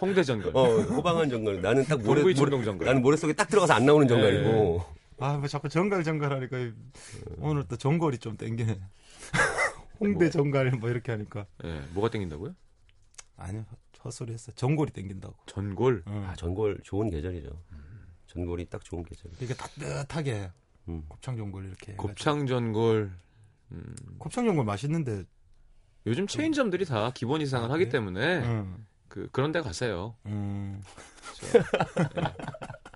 홍대 0.00 0.22
전갈. 0.22 0.52
어 0.54 0.64
호방한 0.82 1.30
전갈. 1.30 1.60
나는 1.62 1.84
딱 1.86 2.00
모래, 2.02 2.22
모래 2.22 2.34
전갈. 2.34 2.86
나는 2.86 3.00
모래 3.02 3.16
속에 3.16 3.32
딱 3.32 3.48
들어가서 3.48 3.72
안 3.72 3.86
나오는 3.86 4.06
전갈이고 4.06 4.84
아, 5.20 5.36
뭐 5.38 5.48
자꾸 5.48 5.68
정갈 5.70 6.04
정갈 6.04 6.32
하니까 6.34 6.56
오늘 7.38 7.64
또 7.66 7.76
정골이 7.76 8.18
좀 8.18 8.36
땡기네. 8.36 8.78
홍대 10.00 10.28
정갈 10.30 10.70
뭐 10.72 10.90
이렇게 10.90 11.12
하니까 11.12 11.46
예, 11.64 11.80
뭐가 11.92 12.10
땡긴다고요? 12.10 12.54
아니 13.36 13.62
헛소리 14.04 14.32
했어. 14.34 14.52
전골이 14.52 14.92
땡긴다고. 14.92 15.34
전골. 15.46 16.04
응. 16.06 16.24
아, 16.28 16.34
전골 16.36 16.80
좋은 16.84 17.08
계절이죠. 17.10 17.50
전골이 18.26 18.66
딱 18.66 18.84
좋은 18.84 19.02
계절. 19.02 19.30
이게 19.40 19.54
따뜻하게 19.54 20.50
음. 20.88 21.04
곱창 21.08 21.36
전골 21.38 21.64
이렇게. 21.64 21.92
해가지고. 21.92 22.06
곱창 22.08 22.46
전골. 22.46 23.10
음, 23.72 23.94
곱창 24.18 24.46
전골 24.46 24.64
맛있는데. 24.64 25.24
요즘 26.06 26.26
체인점들이 26.26 26.86
다 26.86 27.10
기본 27.14 27.40
이상을 27.42 27.68
아, 27.70 27.74
하기? 27.74 27.90
때문에 27.90 28.38
응. 28.42 28.86
그 29.08 29.28
그런 29.32 29.52
데 29.52 29.60
가세요. 29.60 30.16
음. 30.26 30.82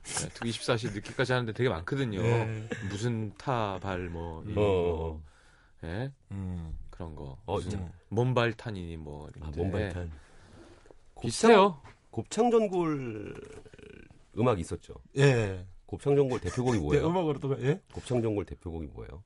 네, 0.05 0.29
24시 0.29 0.93
늦게까지 0.95 1.33
하는데 1.33 1.53
되게 1.53 1.69
많거든요. 1.69 2.23
네. 2.23 2.69
무슨 2.89 3.35
타발 3.37 4.09
뭐, 4.09 4.43
이 4.47 4.53
어, 4.53 4.55
뭐 4.55 5.11
어. 5.11 5.23
예? 5.85 6.11
음. 6.31 6.79
그런 6.91 7.15
거. 7.15 7.37
어, 7.45 7.55
무슨 7.57 7.71
진짜. 7.71 7.93
몸발탄이니 8.09 8.97
뭐 8.97 9.29
아, 9.41 9.51
몸발탄. 9.55 10.11
비슷해요. 11.21 11.81
곱창 12.11 12.51
전골 12.51 13.35
음악이 14.39 14.61
있었죠. 14.61 14.95
예. 15.17 15.67
곱창 15.87 16.15
전골 16.17 16.41
대표곡이 16.41 16.79
네, 16.79 16.85
뭐예요? 16.85 17.07
음악으로 17.07 17.39
또 17.41 17.61
예? 17.63 17.81
곱창 17.93 18.23
전골 18.23 18.47
대표곡이 18.47 18.87
뭐예요? 18.89 19.23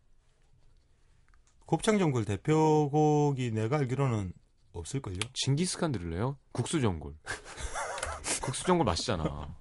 곱창 1.68 1.98
전골 1.98 2.24
대표곡이 2.24 3.50
내가 3.50 3.76
알기로는 3.76 4.32
없을걸요? 4.72 5.18
징기스칸 5.34 5.92
들을래요? 5.92 6.38
국수 6.52 6.80
전골. 6.80 7.12
국수 8.42 8.64
전골 8.64 8.86
맛있잖아. 8.86 9.54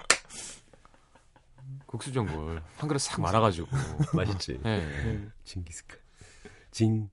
국수 1.85 2.13
전골 2.13 2.61
한 2.77 2.87
그릇 2.87 2.99
싹 2.99 3.19
말아가지고. 3.19 3.67
맛있지. 4.13 4.53
예. 4.63 4.77
네. 4.77 5.27
징기스칸. 5.43 5.97
징, 6.71 7.09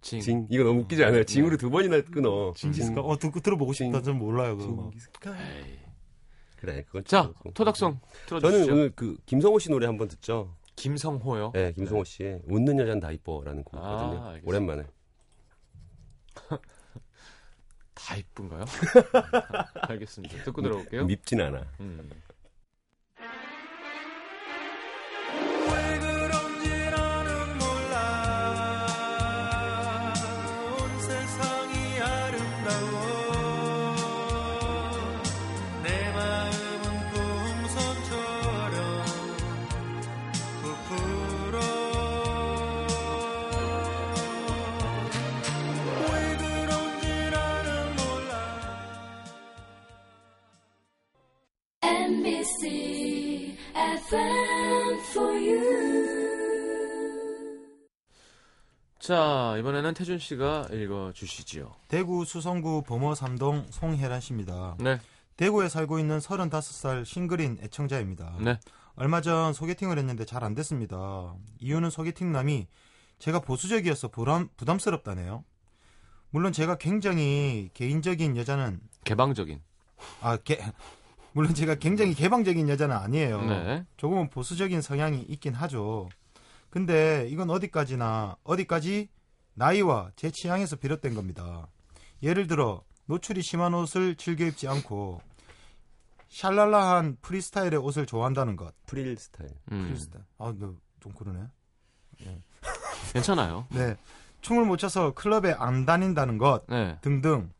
징. 0.00 0.20
징. 0.22 0.46
이거 0.48 0.64
너무 0.64 0.80
웃기지 0.80 1.04
않아요? 1.04 1.24
징으로 1.24 1.58
두 1.58 1.68
번이나 1.68 2.00
끊어. 2.00 2.54
징기스칸? 2.56 3.04
어, 3.04 3.18
듣고 3.18 3.40
들어보고 3.40 3.74
싶다. 3.74 3.98
징- 3.98 4.02
전 4.02 4.18
몰라요, 4.18 4.56
그거. 4.56 4.72
막. 4.72 4.82
징기스칸. 4.92 5.36
에이. 5.38 5.78
그래, 6.56 6.84
그건 6.86 7.04
자, 7.04 7.30
좀- 7.42 7.52
토닥성 7.52 8.00
저는 8.28 8.40
틀어주시죠. 8.40 8.72
오늘 8.72 8.92
그 8.96 9.18
김성호 9.26 9.58
씨 9.58 9.68
노래 9.70 9.84
한번 9.86 10.08
듣죠. 10.08 10.56
김성호요. 10.78 11.50
네, 11.54 11.72
김성호 11.72 12.04
씨의 12.04 12.42
웃는 12.46 12.78
여잔 12.78 13.00
다 13.00 13.10
이뻐라는 13.10 13.64
곡이거든요. 13.64 14.20
아. 14.20 14.38
오랜만에. 14.44 14.84
다 17.94 18.16
이쁜가요? 18.16 18.64
알겠습니다. 19.88 20.44
듣고 20.44 20.62
들어볼게요. 20.62 21.04
밉진 21.04 21.40
않아. 21.40 21.66
음. 21.80 22.08
자, 59.08 59.56
이번에는 59.58 59.94
태준 59.94 60.18
씨가 60.18 60.68
읽어 60.70 61.12
주시지요. 61.14 61.72
대구 61.88 62.26
수성구 62.26 62.82
범어 62.82 63.14
삼동 63.14 63.68
송혜란 63.70 64.20
씨입니다. 64.20 64.76
네. 64.80 65.00
대구에 65.38 65.70
살고 65.70 65.98
있는 65.98 66.18
35살 66.18 67.06
싱글인 67.06 67.56
애청자입니다. 67.62 68.36
네. 68.38 68.60
얼마 68.96 69.22
전 69.22 69.54
소개팅을 69.54 69.96
했는데 69.96 70.26
잘 70.26 70.44
안 70.44 70.54
됐습니다. 70.54 71.34
이유는 71.58 71.88
소개팅 71.88 72.32
남이 72.32 72.66
제가 73.18 73.40
보수적이어서 73.40 74.08
부담, 74.08 74.50
부담스럽다네요. 74.58 75.42
물론 76.28 76.52
제가 76.52 76.76
굉장히 76.76 77.70
개인적인 77.72 78.36
여자는 78.36 78.78
개방적인. 79.04 79.62
아, 80.20 80.36
개, 80.36 80.58
물론 81.32 81.54
제가 81.54 81.76
굉장히 81.76 82.12
개방적인 82.12 82.68
여자는 82.68 82.94
아니에요. 82.94 83.40
네. 83.40 83.86
조금은 83.96 84.28
보수적인 84.28 84.82
성향이 84.82 85.22
있긴 85.30 85.54
하죠. 85.54 86.10
근데 86.70 87.26
이건 87.30 87.50
어디까지나 87.50 88.36
어디까지 88.44 89.08
나이와 89.54 90.10
제 90.16 90.30
취향에서 90.30 90.76
비롯된 90.76 91.14
겁니다. 91.14 91.68
예를 92.22 92.46
들어 92.46 92.82
노출이 93.06 93.42
심한 93.42 93.74
옷을 93.74 94.16
즐겨 94.16 94.44
입지 94.44 94.68
않고 94.68 95.20
샬랄라한 96.28 97.16
프리스타일의 97.22 97.78
옷을 97.80 98.06
좋아한다는 98.06 98.56
것. 98.56 98.74
프릴 98.86 99.16
스타일. 99.16 99.50
음. 99.72 99.86
프리스타일. 99.86 100.24
아, 100.38 100.46
너좀 100.52 101.12
그러네. 101.16 101.40
괜찮아요. 103.14 103.66
네. 103.70 103.96
춤을 104.42 104.64
못 104.64 104.76
춰서 104.76 105.14
클럽에 105.14 105.54
안 105.58 105.86
다닌다는 105.86 106.38
것 106.38 106.66
네. 106.68 106.98
등등. 107.00 107.50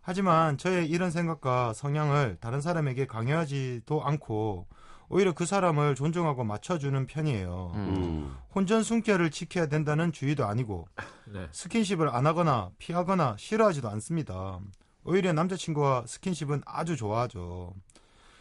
하지만 0.00 0.58
저의 0.58 0.88
이런 0.88 1.10
생각과 1.10 1.72
성향을 1.72 2.38
다른 2.40 2.60
사람에게 2.60 3.06
강요하지도 3.06 4.02
않고 4.04 4.66
오히려 5.08 5.32
그 5.32 5.46
사람을 5.46 5.94
존중하고 5.94 6.44
맞춰주는 6.44 7.06
편이에요. 7.06 7.72
음. 7.74 7.78
음. 7.78 8.36
혼전순결을 8.54 9.30
지켜야 9.30 9.66
된다는 9.66 10.12
주의도 10.12 10.46
아니고 10.46 10.88
네. 11.26 11.48
스킨십을 11.52 12.08
안 12.08 12.26
하거나 12.26 12.70
피하거나 12.78 13.36
싫어하지도 13.38 13.88
않습니다. 13.90 14.60
오히려 15.04 15.32
남자친구와 15.32 16.04
스킨십은 16.06 16.62
아주 16.64 16.96
좋아하죠. 16.96 17.74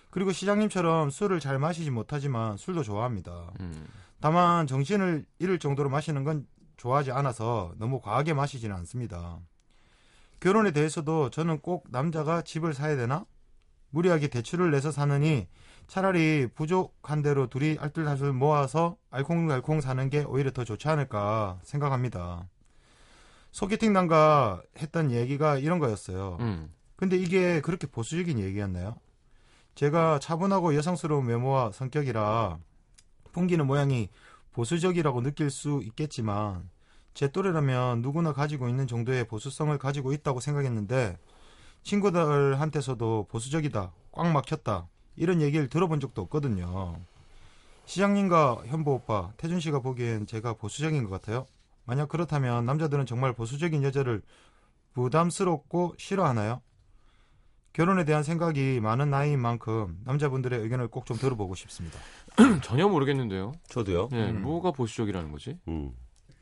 그리고 0.10 0.32
시장님처럼 0.32 1.10
술을 1.10 1.39
잘 1.39 1.60
마시지 1.60 1.89
못하지만 1.89 2.56
술도 2.58 2.84
좋아합니다. 2.84 3.52
음. 3.60 3.88
다만 4.19 4.67
정신을 4.67 5.26
잃을 5.39 5.60
정도로 5.60 5.89
마시는 5.89 6.23
건 6.23 6.45
좋아하지 6.78 7.12
않아서 7.12 7.73
너무 7.78 7.99
과하게 7.99 8.34
마시지는 8.34 8.76
않습니다. 8.78 9.39
결혼에 10.39 10.71
대해서도 10.71 11.30
저는 11.30 11.60
꼭 11.60 11.88
남자가 11.89 12.41
집을 12.41 12.73
사야 12.73 12.95
되나? 12.95 13.26
무리하게 13.89 14.28
대출을 14.28 14.71
내서 14.71 14.91
사느니 14.91 15.47
차라리 15.88 16.48
부족한 16.54 17.22
대로 17.22 17.48
둘이 17.48 17.78
알뜰살뜰 17.80 18.34
모아서 18.34 18.98
알콩달콩 19.10 19.82
사는 19.82 20.10
게 20.10 20.24
오히려 20.24 20.52
더 20.52 20.63
좋지 20.63 20.88
않을까 20.88 21.60
생각합니다. 21.63 22.48
소개팅 23.52 23.93
남과 23.93 24.63
했던 24.80 25.12
얘기가 25.12 25.58
이런 25.58 25.80
거였어요. 25.80 26.38
음. 26.39 26.74
근데 26.96 27.17
이게 27.17 27.62
그렇게 27.62 27.86
보수적인 27.88 28.39
얘기였나요? 28.39 28.96
제가 29.76 30.19
차분하고 30.19 30.76
여성스러운 30.76 31.28
외모와 31.28 31.72
성격이라 31.72 32.60
풍기는 33.32 33.65
모양이 33.65 34.10
보수적이라고 34.54 35.22
느낄 35.22 35.50
수 35.50 35.82
있겠지만 35.84 36.69
제 37.13 37.28
또래라면 37.28 38.02
누구나 38.02 38.34
가지고 38.34 38.69
있는 38.69 38.88
정도의 38.88 39.28
보수성을 39.28 39.76
가지고 39.78 40.13
있다고 40.13 40.39
생각했는데 40.39 41.17
친구들한테서도 41.84 43.28
보수적이다, 43.30 43.91
꽉 44.12 44.32
막혔다 44.32 44.88
이런 45.15 45.41
얘기를 45.41 45.67
들어본 45.69 45.99
적도 45.99 46.21
없거든요. 46.23 46.97
시장님과 47.86 48.63
현보 48.67 48.93
오빠, 48.93 49.32
태준 49.38 49.60
씨가 49.60 49.80
보기엔 49.80 50.26
제가 50.26 50.54
보수적인 50.54 51.04
것 51.04 51.10
같아요. 51.10 51.45
만약 51.86 52.08
그렇다면 52.10 52.65
남자들은 52.65 53.06
정말 53.06 53.34
보수적인 53.34 53.84
여자를 53.84 54.21
부담스럽고 54.93 55.95
싫어하나요? 55.97 56.62
결혼에 57.73 58.06
대한 58.06 58.21
생각이 58.23 58.80
많은 58.82 59.10
나이인 59.10 59.39
만큼 59.39 59.99
남자분들의 60.06 60.60
의견을 60.62 60.88
꼭 60.89 61.06
좀 61.06 61.17
들어보고 61.17 61.56
싶습니다. 61.56 61.97
전혀 62.63 62.88
모르겠는데요. 62.88 63.52
저도요. 63.67 64.10
네, 64.12 64.30
음. 64.30 64.43
뭐가 64.43 64.71
보수적이라는 64.71 65.32
거지? 65.32 65.58
음. 65.67 65.91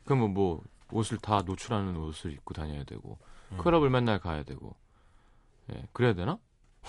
그러면 0.04 0.34
뭐 0.34 0.62
옷을 0.92 1.16
다 1.18 1.40
노출하는 1.42 1.96
옷을 1.96 2.32
입고 2.32 2.52
다녀야 2.52 2.84
되고 2.84 3.18
음. 3.52 3.56
클럽을 3.58 3.88
맨날 3.88 4.20
가야 4.20 4.42
되고 4.42 4.76
예, 5.72 5.82
그래야 5.92 6.12
되나? 6.12 6.38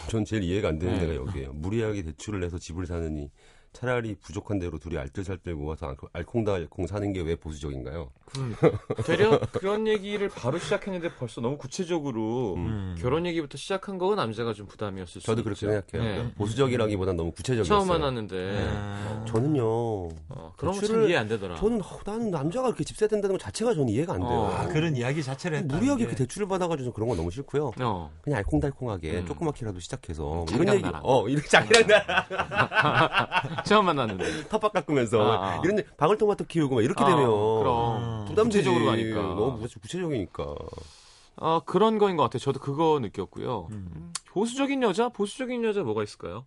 전 0.10 0.25
제일 0.25 0.43
이해가 0.43 0.69
안 0.69 0.79
되는 0.79 0.95
네. 0.95 1.01
데가 1.01 1.15
여기에요. 1.15 1.53
무리하게 1.53 2.03
대출을 2.03 2.39
내서 2.39 2.58
집을 2.58 2.86
사느니 2.86 3.29
차라리 3.73 4.15
부족한 4.21 4.59
대로 4.59 4.77
둘이 4.77 4.97
알뜰살뜰 4.97 5.55
모아서 5.55 5.88
알- 5.88 5.95
알콩달콩 6.13 6.88
사는 6.88 7.12
게 7.12 7.23
왜 7.23 7.36
보수적인가요? 7.36 8.12
되려 9.05 9.39
그런 9.51 9.88
얘기를 9.88 10.27
바로 10.27 10.57
시작했는데 10.57 11.09
벌써 11.15 11.39
너무 11.39 11.57
구체적으로 11.57 12.55
음. 12.55 12.95
결혼 12.99 13.25
얘기부터 13.27 13.57
시작한 13.57 13.97
거가 13.97 14.15
남자가 14.15 14.53
좀 14.53 14.65
부담이었을 14.67 15.21
수 15.21 15.25
저도 15.25 15.41
있죠. 15.41 15.43
그렇게 15.43 15.59
생각해요. 15.89 16.23
네. 16.23 16.33
보수적이라기보단 16.33 17.15
너무 17.15 17.31
구체적이었어요. 17.31 17.79
처음 17.79 17.88
만났는데 17.88 18.36
네. 18.36 19.25
저는요. 19.27 19.63
어, 19.65 20.53
그런 20.57 20.73
건참 20.73 20.97
대출을- 21.01 21.09
이해 21.09 21.17
안 21.17 21.27
되더라. 21.27 21.55
저는 21.55 21.81
어, 21.81 21.99
나는 22.05 22.31
남자가 22.31 22.67
그렇게 22.67 22.83
집세 22.83 23.07
된다는 23.07 23.36
것 23.38 23.39
자체가 23.41 23.73
저는 23.73 23.89
이해가 23.89 24.13
안 24.13 24.19
돼요. 24.19 24.29
어. 24.29 24.47
아, 24.51 24.67
그런 24.67 24.95
이야기 24.95 25.21
자체를 25.23 25.59
했다. 25.59 25.75
무리하게 25.77 26.07
그 26.07 26.15
대출을 26.15 26.47
받아가지고 26.47 26.91
그런 26.91 27.07
거 27.09 27.15
너무 27.15 27.29
싫고요. 27.31 27.71
어. 27.79 28.12
그냥 28.21 28.38
알콩달콩하게 28.39 29.19
음. 29.19 29.25
조그맣게라도 29.27 29.79
시작해서 29.79 30.45
이런 30.51 30.67
얘기, 30.73 30.81
나랑. 30.83 31.01
어 31.03 31.27
이렇게 31.29 31.47
자기랑 31.47 31.88
나랑 31.88 33.62
처음 33.63 33.86
만났는데. 33.86 34.47
텃밭 34.49 34.73
깎으면서 34.73 35.21
아, 35.21 35.45
아. 35.58 35.62
이런 35.63 35.78
일, 35.80 35.86
방울토마토 35.97 36.45
키우고 36.45 36.76
막 36.76 36.82
이렇게 36.84 37.04
아, 37.04 37.08
되면 37.08 37.26
그럼 37.26 38.26
부담되지. 38.26 38.58
구체적으로 38.69 38.86
가니까. 38.86 39.21
너무 39.21 39.60
구- 39.60 39.80
구체적이니까. 39.82 40.56
아 41.38 41.62
그런 41.65 41.97
거인 41.97 42.15
것 42.17 42.23
같아요. 42.23 42.39
저도 42.39 42.60
그거 42.60 42.99
느꼈고요. 43.02 43.67
음. 43.71 43.91
음, 43.95 44.13
보수적인 44.30 44.84
여자, 44.84 45.10
보수적인 45.10 45.63
여자 45.63 45.82
뭐가 45.84 46.04
있을까요? 46.04 46.45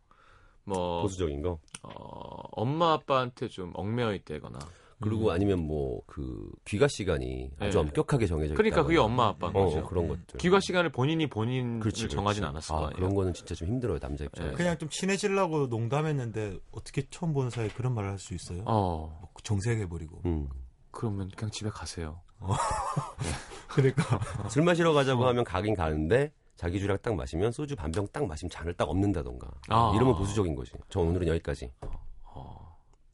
뭐 0.65 1.03
보수적인 1.03 1.43
거. 1.43 1.59
어, 1.83 2.43
엄마 2.53 2.93
아빠한테 2.93 3.49
좀 3.49 3.73
얽매여 3.75 4.15
있다거나. 4.15 4.59
그리고 5.01 5.31
아니면 5.31 5.61
뭐 5.61 6.01
그 6.07 6.51
귀가 6.65 6.89
시간이 6.89 7.51
아주 7.59 7.73
네. 7.79 7.79
엄격하게 7.81 8.27
정해져 8.27 8.55
있다. 8.55 8.57
그러니까 8.57 8.83
그게 8.83 8.97
엄마 8.99 9.27
아빠인 9.29 9.55
어, 9.55 9.65
거죠. 9.67 9.85
그런 9.87 10.09
것들. 10.09 10.39
귀가 10.39 10.59
시간을 10.61 10.91
본인이 10.91 11.27
본인을 11.27 11.81
그렇지, 11.81 12.09
정하진 12.09 12.41
그렇지. 12.43 12.45
않았을 12.51 12.75
아, 12.75 12.79
거 12.79 12.85
아니에요. 12.87 12.97
그런 12.97 13.15
거는 13.15 13.35
진짜 13.35 13.55
좀 13.55 13.69
힘들어요 13.69 13.99
남자 13.99 14.25
입장에서. 14.25 14.53
네. 14.53 14.57
그냥 14.57 14.79
좀 14.79 14.89
친해지려고 14.89 15.67
농담했는데 15.67 16.59
어떻게 16.73 17.03
처음 17.11 17.33
보는 17.35 17.51
사이에 17.51 17.69
그런 17.69 17.95
말을 17.95 18.11
할 18.11 18.19
수 18.19 18.35
있어요? 18.35 18.63
어, 18.67 19.19
막 19.21 19.45
정색해 19.45 19.89
버리고. 19.89 20.23
음. 20.25 20.49
그러면 20.91 21.31
그냥 21.37 21.51
집에 21.51 21.69
가세요. 21.69 22.21
그러니까 23.69 24.19
술 24.49 24.63
마시러 24.63 24.93
가자고 24.93 25.27
하면 25.27 25.45
가긴 25.45 25.75
가는데 25.75 26.33
자기 26.57 26.81
주량 26.81 26.97
딱 27.03 27.15
마시면 27.15 27.53
소주 27.53 27.77
반 27.77 27.91
병 27.93 28.07
딱 28.13 28.27
마시면 28.27 28.51
잔을 28.51 28.73
딱 28.75 28.89
엎는다던가. 28.89 29.51
아. 29.69 29.93
이러면 29.95 30.17
보수적인 30.17 30.55
거지. 30.55 30.73
저 30.89 31.01
오늘은 31.01 31.27
여기까지. 31.29 31.71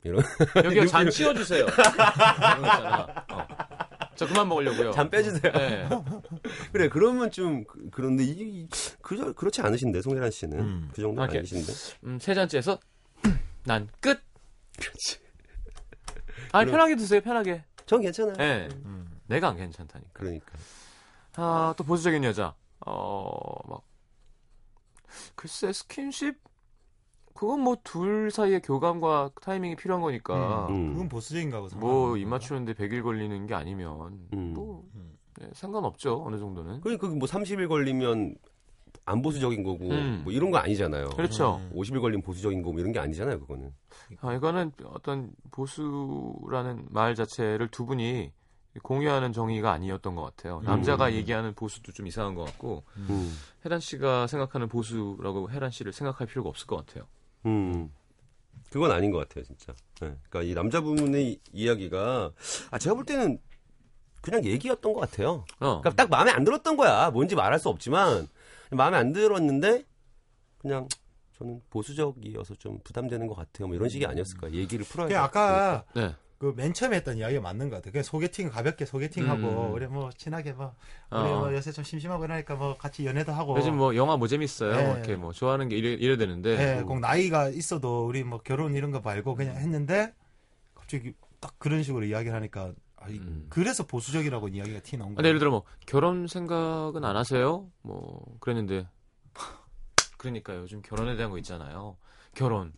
어. 0.06 0.08
이런 0.08 0.22
여기가 0.64 0.86
잔 0.86 1.10
치워주세요. 1.10 1.64
어. 1.66 1.68
저 4.16 4.26
그만 4.26 4.48
먹으려고요. 4.48 4.92
잔 4.92 5.08
빼주세요. 5.10 5.52
네. 5.52 5.88
그래 6.72 6.88
그러면 6.88 7.30
좀 7.30 7.64
그- 7.64 7.88
그런데 7.90 8.24
이, 8.24 8.30
이 8.30 8.68
그, 9.00 9.32
그렇지 9.34 9.62
않으신데 9.62 10.02
송혜란 10.02 10.30
씨는 10.30 10.58
음. 10.58 10.90
그 10.94 11.00
정도 11.02 11.22
이렇게. 11.22 11.38
아니신데. 11.38 11.72
음, 12.04 12.18
세 12.20 12.34
잔째에서 12.34 12.78
난 13.64 13.88
끝. 14.00 14.20
그렇지. 14.78 15.18
아니 16.52 16.66
그럼- 16.66 16.70
편하게 16.72 16.96
드세요. 16.96 17.20
편하게. 17.20 17.64
전 17.86 18.00
괜찮아요. 18.02 18.34
네. 18.36 18.68
음. 18.84 19.08
내가 19.26 19.48
안 19.48 19.56
괜찮다니까. 19.56 20.10
그러니까. 20.12 20.52
아, 21.36 21.74
또 21.76 21.84
보수적인 21.84 22.22
여자. 22.24 22.54
어, 22.84 23.68
막 23.68 23.82
글쎄 25.34 25.72
스킨십 25.72 26.36
그건 27.34 27.60
뭐 27.60 27.76
둘 27.84 28.30
사이의 28.30 28.60
교감과 28.62 29.30
타이밍이 29.40 29.76
필요한 29.76 30.02
거니까 30.02 30.66
음. 30.70 30.92
그건 30.92 31.08
보수적인 31.08 31.50
가고 31.50 31.68
뭐 31.76 32.16
입 32.16 32.28
맞추는데 32.28 32.74
100일 32.74 33.02
걸리는 33.02 33.46
게 33.46 33.54
아니면 33.54 34.20
음. 34.32 34.52
뭐 34.54 34.84
음. 34.94 35.16
네, 35.40 35.48
상관없죠 35.54 36.22
어느 36.24 36.38
정도는 36.38 36.80
그러니까 36.82 37.08
뭐 37.08 37.26
30일 37.26 37.68
걸리면 37.68 38.34
안 39.04 39.22
보수적인 39.22 39.64
거고 39.64 39.88
음. 39.90 40.20
뭐 40.22 40.32
이런 40.32 40.50
거 40.50 40.58
아니잖아요. 40.58 41.10
그렇죠 41.10 41.60
음. 41.62 41.72
50일 41.74 42.00
걸리면 42.00 42.22
보수적인 42.22 42.62
거뭐 42.62 42.78
이런 42.78 42.92
게 42.92 43.00
아니잖아요, 43.00 43.40
그거는. 43.40 43.72
아, 44.20 44.32
이거는 44.34 44.70
어떤 44.84 45.32
보수라는 45.50 46.86
말 46.90 47.14
자체를 47.14 47.68
두 47.68 47.86
분이 47.86 48.30
공유하는 48.82 49.32
정의가 49.32 49.70
아니었던 49.72 50.14
것 50.14 50.22
같아요 50.22 50.60
남자가 50.62 51.08
음. 51.08 51.12
얘기하는 51.12 51.52
보수도 51.54 51.92
좀 51.92 52.06
이상한 52.06 52.34
것 52.34 52.44
같고 52.44 52.84
음. 52.96 53.36
혜란 53.64 53.80
씨가 53.80 54.26
생각하는 54.28 54.68
보수라고 54.68 55.50
혜란 55.50 55.70
씨를 55.70 55.92
생각할 55.92 56.26
필요가 56.26 56.48
없을 56.48 56.66
것 56.66 56.76
같아요 56.86 57.04
음. 57.46 57.90
그건 58.70 58.90
아닌 58.90 59.10
것 59.10 59.18
같아요, 59.18 59.44
진짜. 59.44 59.72
네. 60.00 60.16
그러니까 60.28 60.42
이 60.42 60.54
남자분의 60.54 61.32
이- 61.32 61.40
이야기가 61.52 62.32
아 62.70 62.78
제가 62.78 62.94
볼 62.94 63.04
때는 63.04 63.38
그냥 64.22 64.44
얘기였던 64.44 64.92
것 64.92 65.00
같아요. 65.00 65.44
어. 65.60 65.80
그러니까 65.80 65.90
딱 65.90 66.08
마음에 66.08 66.30
안 66.30 66.44
들었던 66.44 66.76
거야. 66.76 67.10
뭔지 67.10 67.34
말할 67.34 67.58
수 67.58 67.68
없지만 67.68 68.28
마음에 68.70 68.96
안 68.96 69.12
들었는데 69.12 69.84
그냥 70.58 70.88
저는 71.36 71.60
보수적이어서 71.70 72.54
좀 72.54 72.78
부담되는 72.84 73.26
것 73.26 73.34
같아요. 73.34 73.66
뭐 73.66 73.76
이런 73.76 73.88
식이 73.88 74.06
아니었을까. 74.06 74.52
얘기를 74.52 74.84
풀어야 74.86 75.08
그 75.08 75.12
돼. 75.12 75.16
아까 75.18 75.84
네. 75.94 76.14
그 76.42 76.52
맨 76.56 76.74
처음에 76.74 76.96
했던 76.96 77.18
이야기가 77.18 77.40
맞는 77.40 77.70
것 77.70 77.76
같아요. 77.76 77.92
그냥 77.92 78.02
소개팅 78.02 78.48
가볍게 78.50 78.84
소개팅하고 78.84 79.68
음. 79.68 79.72
우리 79.74 79.86
뭐 79.86 80.10
친하게 80.10 80.52
뭐 80.52 80.74
우리 81.12 81.20
어. 81.20 81.38
뭐 81.38 81.54
요새 81.54 81.70
좀 81.70 81.84
심심하고 81.84 82.24
이러니까 82.24 82.56
뭐 82.56 82.76
같이 82.76 83.06
연애도 83.06 83.30
하고 83.30 83.56
요즘 83.56 83.76
뭐 83.76 83.94
영화 83.94 84.16
뭐 84.16 84.26
재밌어요? 84.26 84.74
네. 84.74 84.84
뭐 84.84 84.94
이렇게 84.96 85.14
뭐 85.14 85.32
좋아하는 85.32 85.68
게 85.68 85.76
이래, 85.76 85.90
이래 85.92 86.16
되는데 86.16 86.78
예, 86.78 86.82
꼭 86.82 86.98
나이가 86.98 87.48
있어도 87.48 88.06
우리 88.08 88.24
뭐 88.24 88.40
결혼 88.42 88.74
이런 88.74 88.90
거 88.90 88.98
말고 88.98 89.36
그냥 89.36 89.54
했는데 89.54 90.12
갑자기 90.74 91.14
딱 91.38 91.54
그런 91.60 91.84
식으로 91.84 92.04
이야기를 92.06 92.34
하니까 92.34 92.72
아, 92.96 93.08
이- 93.08 93.18
음. 93.18 93.46
그래서 93.48 93.86
보수적이라고 93.86 94.48
이야기가 94.48 94.80
티 94.80 94.96
나온 94.96 95.14
거예요. 95.14 95.28
예를 95.28 95.38
들어 95.38 95.52
뭐 95.52 95.62
결혼 95.86 96.26
생각은 96.26 97.04
안 97.04 97.16
하세요? 97.16 97.68
뭐 97.82 98.20
그랬는데 98.40 98.88
그러니까 100.18 100.56
요즘 100.56 100.82
결혼에 100.82 101.14
대한 101.14 101.30
거 101.30 101.38
있잖아요. 101.38 101.96
결혼 102.34 102.72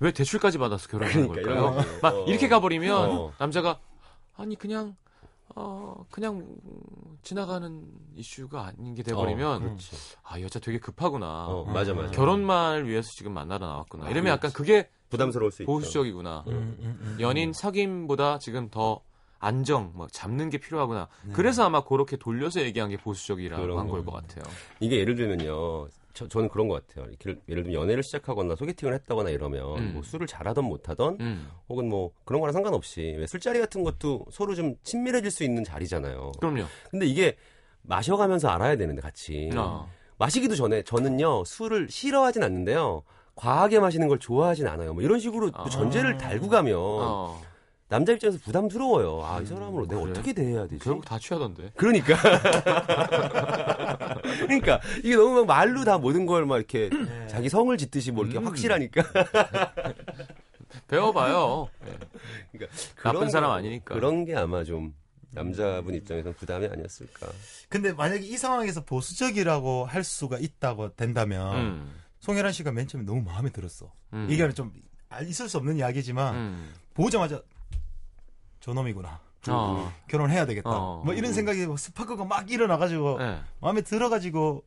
왜 0.00 0.12
대출까지 0.12 0.58
받아서 0.58 0.88
결혼하는 0.88 1.28
그러니까 1.28 1.54
걸까요? 1.54 1.98
막 2.02 2.14
어. 2.14 2.24
이렇게 2.24 2.48
가버리면 2.48 3.10
어. 3.10 3.32
남자가 3.38 3.78
아니 4.36 4.56
그냥 4.56 4.96
어 5.54 6.04
그냥 6.10 6.36
음, 6.36 7.18
지나가는 7.22 7.84
이슈가 8.16 8.66
아닌 8.66 8.94
게 8.94 9.02
돼버리면 9.02 9.56
어, 9.56 9.58
그렇지. 9.60 9.96
아 10.22 10.40
여자 10.40 10.58
되게 10.58 10.78
급하구나. 10.78 11.46
어, 11.48 11.64
맞아 11.64 11.92
맞아. 11.92 12.10
결혼만을 12.12 12.88
위해서 12.88 13.08
지금 13.14 13.32
만나러 13.34 13.66
나왔구나. 13.66 14.04
이러면 14.06 14.22
그렇지. 14.24 14.30
약간 14.32 14.52
그게 14.52 14.88
부담스러울 15.10 15.50
수 15.52 15.62
있죠. 15.62 15.72
보수적이구나. 15.72 16.44
음, 16.46 16.76
음, 16.80 16.98
음. 17.02 17.16
연인 17.20 17.50
사귐보다 17.52 18.40
지금 18.40 18.70
더 18.70 19.02
안정, 19.40 19.92
뭐 19.94 20.06
잡는 20.06 20.50
게 20.50 20.58
필요하구나. 20.58 21.08
네. 21.24 21.32
그래서 21.32 21.64
아마 21.64 21.82
그렇게 21.82 22.16
돌려서 22.16 22.60
얘기한 22.62 22.88
게 22.90 22.96
보수적이라고 22.96 23.78
한걸 23.78 24.04
거. 24.04 24.12
것 24.12 24.22
같아요. 24.28 24.44
이게 24.78 24.98
예를 25.00 25.16
들면요. 25.16 25.88
저, 26.12 26.28
저는 26.28 26.48
그런 26.48 26.68
것 26.68 26.86
같아요. 26.86 27.06
이렇게 27.06 27.40
예를 27.48 27.62
들면 27.62 27.80
연애를 27.80 28.02
시작하거나 28.02 28.56
소개팅을 28.56 28.94
했다거나 28.94 29.30
이러면 29.30 29.78
음. 29.78 29.90
뭐 29.94 30.02
술을 30.02 30.26
잘하던 30.26 30.64
못하던 30.64 31.16
음, 31.20 31.48
혹은 31.68 31.88
뭐 31.88 32.12
그런 32.24 32.40
거랑 32.40 32.52
상관없이 32.52 33.14
왜 33.18 33.26
술자리 33.26 33.60
같은 33.60 33.82
것도 33.84 34.26
서로 34.30 34.54
좀 34.54 34.74
친밀해질 34.82 35.30
수 35.30 35.44
있는 35.44 35.64
자리잖아요. 35.64 36.32
그럼요. 36.40 36.64
근데 36.90 37.06
이게 37.06 37.36
마셔가면서 37.82 38.48
알아야 38.48 38.76
되는데 38.76 39.00
같이 39.00 39.50
어. 39.56 39.88
마시기도 40.18 40.54
전에 40.54 40.82
저는요 40.82 41.44
술을 41.44 41.88
싫어하진 41.88 42.42
않는데요. 42.42 43.02
과하게 43.34 43.80
마시는 43.80 44.08
걸 44.08 44.18
좋아하진 44.18 44.66
않아요. 44.66 44.92
뭐 44.92 45.02
이런 45.02 45.18
식으로 45.18 45.50
또 45.50 45.62
아. 45.62 45.68
전제를 45.68 46.18
달고 46.18 46.48
가면 46.48 46.74
어. 46.76 47.40
남자 47.90 48.12
입장에서 48.12 48.38
부담스러워요. 48.44 49.24
아 49.24 49.40
이 49.42 49.46
사람으로 49.46 49.86
내가 49.86 50.00
그래? 50.02 50.10
어떻게 50.12 50.32
대해야 50.32 50.66
되지? 50.68 50.78
결국 50.84 51.04
다 51.04 51.18
취하던데. 51.18 51.72
그러니까. 51.76 52.16
그러니까 54.46 54.80
이게 54.98 55.16
너무 55.16 55.44
막 55.44 55.46
말로 55.46 55.84
다 55.84 55.98
모든 55.98 56.24
걸 56.26 56.46
막 56.46 56.56
이렇게 56.58 56.88
네. 56.88 57.26
자기 57.26 57.48
성을 57.48 57.76
짓듯이 57.76 58.12
뭐 58.12 58.24
이렇게 58.24 58.38
음. 58.38 58.46
확실하니까 58.46 59.02
배워봐요. 60.88 61.68
예. 61.86 61.98
그러니까 62.52 62.76
나쁜 63.02 63.20
그런 63.20 63.30
사람 63.30 63.50
거- 63.50 63.54
아니니까. 63.56 63.94
그런 63.94 64.24
게 64.24 64.36
아마 64.36 64.64
좀 64.64 64.94
남자분 65.32 65.94
입장에서는 65.94 66.34
부담이 66.36 66.66
아니었을까. 66.66 67.28
근데 67.68 67.92
만약에 67.92 68.24
이 68.24 68.36
상황에서 68.36 68.84
보수적이라고 68.84 69.84
할 69.84 70.02
수가 70.04 70.38
있다고 70.38 70.94
된다면 70.96 71.56
음, 71.56 71.94
송혜란 72.20 72.52
씨가 72.52 72.72
맨 72.72 72.86
처음에 72.88 73.04
너무 73.04 73.22
마음에 73.22 73.50
들었어. 73.50 73.92
음. 74.12 74.26
이게 74.30 74.48
좀 74.52 74.72
아, 75.08 75.20
있을 75.22 75.48
수 75.48 75.56
없는 75.58 75.76
이야기지만 75.78 76.34
음. 76.34 76.72
보자마자 76.94 77.40
저놈이구나. 78.60 79.20
어. 79.48 79.92
결혼해야 80.08 80.46
되겠다. 80.46 80.70
어. 80.70 81.02
뭐 81.04 81.14
이런 81.14 81.32
생각이 81.32 81.66
뭐 81.66 81.76
스파크가 81.76 82.24
막 82.24 82.50
일어나가지고 82.50 83.18
네. 83.18 83.38
마음에 83.60 83.80
들어가지고 83.80 84.64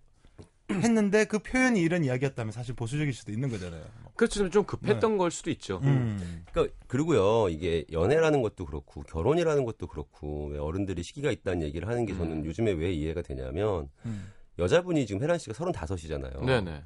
했는데 0.71 1.25
그 1.25 1.39
표현이 1.39 1.79
이런 1.79 2.03
이야기였다면 2.03 2.51
사실 2.51 2.73
보수적일 2.73 3.13
수도 3.13 3.31
있는 3.31 3.49
거잖아요. 3.49 3.83
그렇죠. 4.15 4.49
좀 4.49 4.63
급했던 4.63 5.17
걸 5.17 5.29
수도 5.31 5.51
있죠. 5.51 5.79
음. 5.83 6.43
그러니까 6.51 6.75
그리고요 6.87 7.49
이게 7.49 7.85
연애라는 7.91 8.41
것도 8.41 8.65
그렇고 8.65 9.03
결혼이라는 9.03 9.65
것도 9.65 9.87
그렇고 9.87 10.47
왜 10.47 10.59
어른들이 10.59 11.03
시기가 11.03 11.31
있다는 11.31 11.61
얘기를 11.63 11.87
하는 11.87 12.05
게 12.05 12.15
저는 12.15 12.37
음. 12.37 12.45
요즘에 12.45 12.71
왜 12.71 12.91
이해가 12.91 13.21
되냐면 13.21 13.89
음. 14.05 14.31
여자분이 14.59 15.05
지금 15.05 15.21
혜란 15.21 15.37
씨가 15.37 15.53
35이잖아요. 15.53 16.43
네네. 16.45 16.83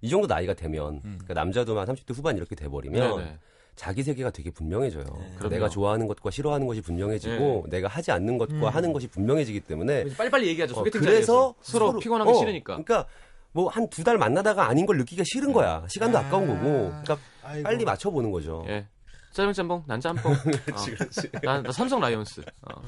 이 0.00 0.08
정도 0.08 0.26
나이가 0.26 0.54
되면 0.54 1.00
음. 1.04 1.18
그러니까 1.18 1.34
남자도 1.34 1.78
한 1.78 1.86
30대 1.88 2.14
후반 2.14 2.36
이렇게 2.36 2.54
돼 2.54 2.68
버리면 2.68 3.16
네네. 3.16 3.38
자기 3.78 4.02
세계가 4.02 4.30
되게 4.30 4.50
분명해져요. 4.50 5.04
그럼요. 5.36 5.48
내가 5.54 5.68
좋아하는 5.68 6.08
것과 6.08 6.30
싫어하는 6.32 6.66
것이 6.66 6.80
분명해지고 6.80 7.66
내가 7.70 7.86
하지 7.86 8.10
않는 8.10 8.36
것과 8.36 8.52
음. 8.54 8.64
하는 8.64 8.92
것이 8.92 9.06
분명해지기 9.06 9.60
때문에 9.60 10.04
빨리빨리 10.16 10.48
얘기하죠. 10.48 10.80
어, 10.80 10.82
그래서. 10.82 11.54
서로, 11.62 11.96
피곤한 11.98 12.26
게 12.26 12.32
어, 12.32 12.36
싫으니까. 12.36 12.82
그러니까 12.82 13.06
뭐 13.52 13.70
한 13.70 13.88
두 13.88 14.02
달 14.02 14.18
만나다가 14.18 14.68
아닌 14.68 14.84
걸 14.84 14.98
느끼기가 14.98 15.22
싫은 15.24 15.52
거야. 15.52 15.84
시간도 15.88 16.18
아. 16.18 16.22
아... 16.22 16.28
까운 16.28 16.48
거고. 16.48 16.60
그러니까 16.88 17.18
아이고. 17.44 17.62
빨리 17.62 17.84
맞춰 17.84 18.10
보는 18.10 18.30
거죠. 18.32 18.64
예. 18.68 18.86
짜장 19.32 19.52
짬뽕, 19.52 19.84
난 19.86 20.00
짬뽕. 20.00 20.34
그렇지, 20.66 20.90
그렇지. 20.96 21.30
난, 21.44 21.62
나 21.62 21.70
삼성 21.70 22.00
라이온스. 22.00 22.40
어. 22.62 22.82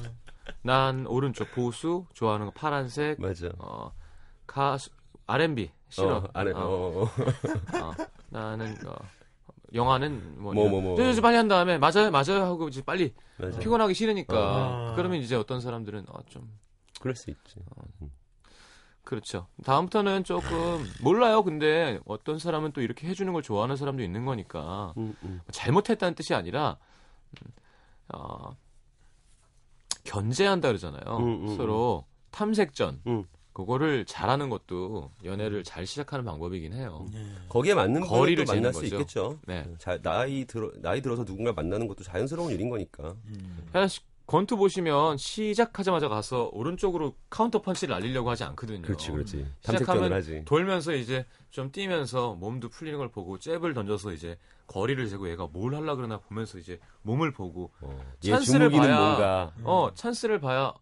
난 0.62 1.06
오른쪽 1.06 1.50
보수, 1.52 2.04
좋아하는 2.14 2.46
거 2.46 2.52
파란색. 2.52 3.20
맞아. 3.20 3.48
어, 3.58 3.92
가수, 4.46 4.90
R&B 5.26 5.70
싫어. 5.88 6.16
어. 6.16 6.28
어, 6.34 6.40
어, 6.42 7.02
어. 7.04 7.10
어. 7.78 7.92
나는 8.30 8.74
어, 8.86 8.94
영화는 9.72 10.42
뭐, 10.42 10.52
뭐, 10.52 10.68
뭐, 10.68 10.80
뭐. 10.80 11.14
저 11.14 11.20
빨리 11.20 11.36
한 11.36 11.48
다음에 11.48 11.78
맞아요, 11.78 12.10
맞아요 12.10 12.44
하고 12.44 12.68
이제 12.68 12.82
빨리 12.82 13.14
맞아. 13.36 13.58
피곤하기 13.58 13.94
싫으니까. 13.94 14.90
어. 14.90 14.92
그러면 14.96 15.18
이제 15.18 15.36
어떤 15.36 15.60
사람들은 15.60 16.06
어, 16.08 16.20
좀 16.28 16.50
그럴 17.00 17.14
수 17.14 17.30
있지. 17.30 17.60
그렇죠. 19.04 19.48
다음부터는 19.64 20.24
조금 20.24 20.84
몰라요. 21.02 21.42
근데 21.42 21.98
어떤 22.04 22.38
사람은 22.38 22.72
또 22.72 22.80
이렇게 22.80 23.08
해주는 23.08 23.32
걸 23.32 23.42
좋아하는 23.42 23.76
사람도 23.76 24.02
있는 24.02 24.24
거니까 24.24 24.94
음, 24.96 25.16
음. 25.24 25.40
잘못했다는 25.50 26.14
뜻이 26.14 26.34
아니라 26.34 26.76
음, 27.42 27.52
어, 28.12 28.56
견제한다 30.04 30.68
그러잖아요. 30.68 31.16
음, 31.18 31.48
음, 31.48 31.56
서로 31.56 32.04
탐색전 32.30 33.02
음. 33.06 33.24
그거를 33.60 34.04
잘하는 34.04 34.48
것도 34.50 35.10
연애를 35.24 35.64
잘 35.64 35.86
시작하는 35.86 36.24
방법이긴 36.24 36.72
해요. 36.72 37.06
거기에 37.48 37.74
맞는 37.74 38.02
거리를 38.02 38.44
만날 38.46 38.72
수 38.72 38.80
거죠. 38.82 38.94
있겠죠. 38.96 39.38
네. 39.46 39.66
자, 39.78 39.98
나이 40.02 40.44
들어 40.44 40.70
나이 40.76 41.00
들어서 41.02 41.24
누군가 41.24 41.52
만나는 41.52 41.86
것도 41.88 42.02
자연스러운 42.04 42.52
일인 42.52 42.68
거니까. 42.70 43.14
그냥 43.72 43.88
시- 43.88 44.00
권투 44.26 44.56
보시면 44.56 45.16
시작하자마자 45.16 46.08
가서 46.08 46.50
오른쪽으로 46.52 47.16
카운터 47.28 47.60
펀치를 47.60 47.92
날리려고 47.94 48.30
하지 48.30 48.44
않거든요. 48.44 48.82
그렇지, 48.82 49.10
그렇지. 49.10 49.44
시작하면 49.60 49.84
탐색전을 50.12 50.12
하지. 50.12 50.44
돌면서 50.44 50.94
이제 50.94 51.26
좀 51.50 51.72
뛰면서 51.72 52.34
몸도 52.34 52.68
풀리는 52.68 52.96
걸 52.96 53.08
보고 53.10 53.40
잽을 53.40 53.74
던져서 53.74 54.12
이제 54.12 54.38
거리를 54.68 55.04
재고 55.08 55.28
얘가 55.28 55.48
뭘 55.52 55.74
하려 55.74 55.96
그러나 55.96 56.18
보면서 56.18 56.58
이제 56.58 56.78
몸을 57.02 57.32
보고 57.32 57.72
어. 57.80 58.00
얘 58.24 58.30
찬스를 58.30 58.70
봐야 58.70 59.00
뭔가. 59.00 59.52
어 59.64 59.90
찬스를 59.94 60.38
봐야 60.38 60.74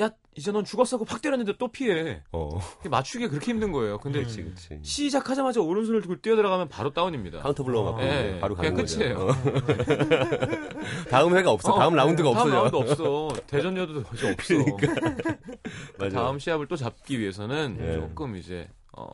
야 0.00 0.10
이제 0.36 0.50
넌 0.50 0.64
죽었어 0.64 0.96
하고 0.96 1.04
팍 1.04 1.22
때렸는데 1.22 1.54
또 1.58 1.68
피해 1.68 2.20
어. 2.32 2.58
맞추기가 2.90 3.30
그렇게 3.30 3.52
힘든 3.52 3.70
거예요 3.72 3.98
근데 3.98 4.18
그렇지, 4.20 4.42
그렇지. 4.42 4.80
시작하자마자 4.82 5.60
오른손을 5.60 6.00
들고 6.00 6.20
뛰어들어가면 6.20 6.68
바로 6.68 6.92
다운입니다 6.92 7.40
카운터 7.40 7.62
블로우 7.62 7.84
맞고 7.92 8.02
예, 8.02 8.38
바로 8.40 8.54
가는 8.54 8.74
그냥 8.74 8.84
거죠. 8.84 8.98
끝이에요. 8.98 9.18
어. 9.18 11.04
다음 11.10 11.36
회가 11.36 11.50
없어. 11.50 11.72
어, 11.72 11.78
다음 11.78 11.94
라운드가 11.94 12.32
다음 12.32 12.38
없어져. 12.52 12.54
라운드 12.56 12.76
없어 12.76 13.28
대전료도 13.46 14.02
거의 14.02 14.32
없어 14.32 14.54
맞아요. 15.98 16.10
다음 16.12 16.38
시합을 16.38 16.66
또 16.66 16.76
잡기 16.76 17.18
위해서는 17.20 17.76
예. 17.80 17.94
조금 17.94 18.36
이제 18.36 18.68
어, 18.96 19.08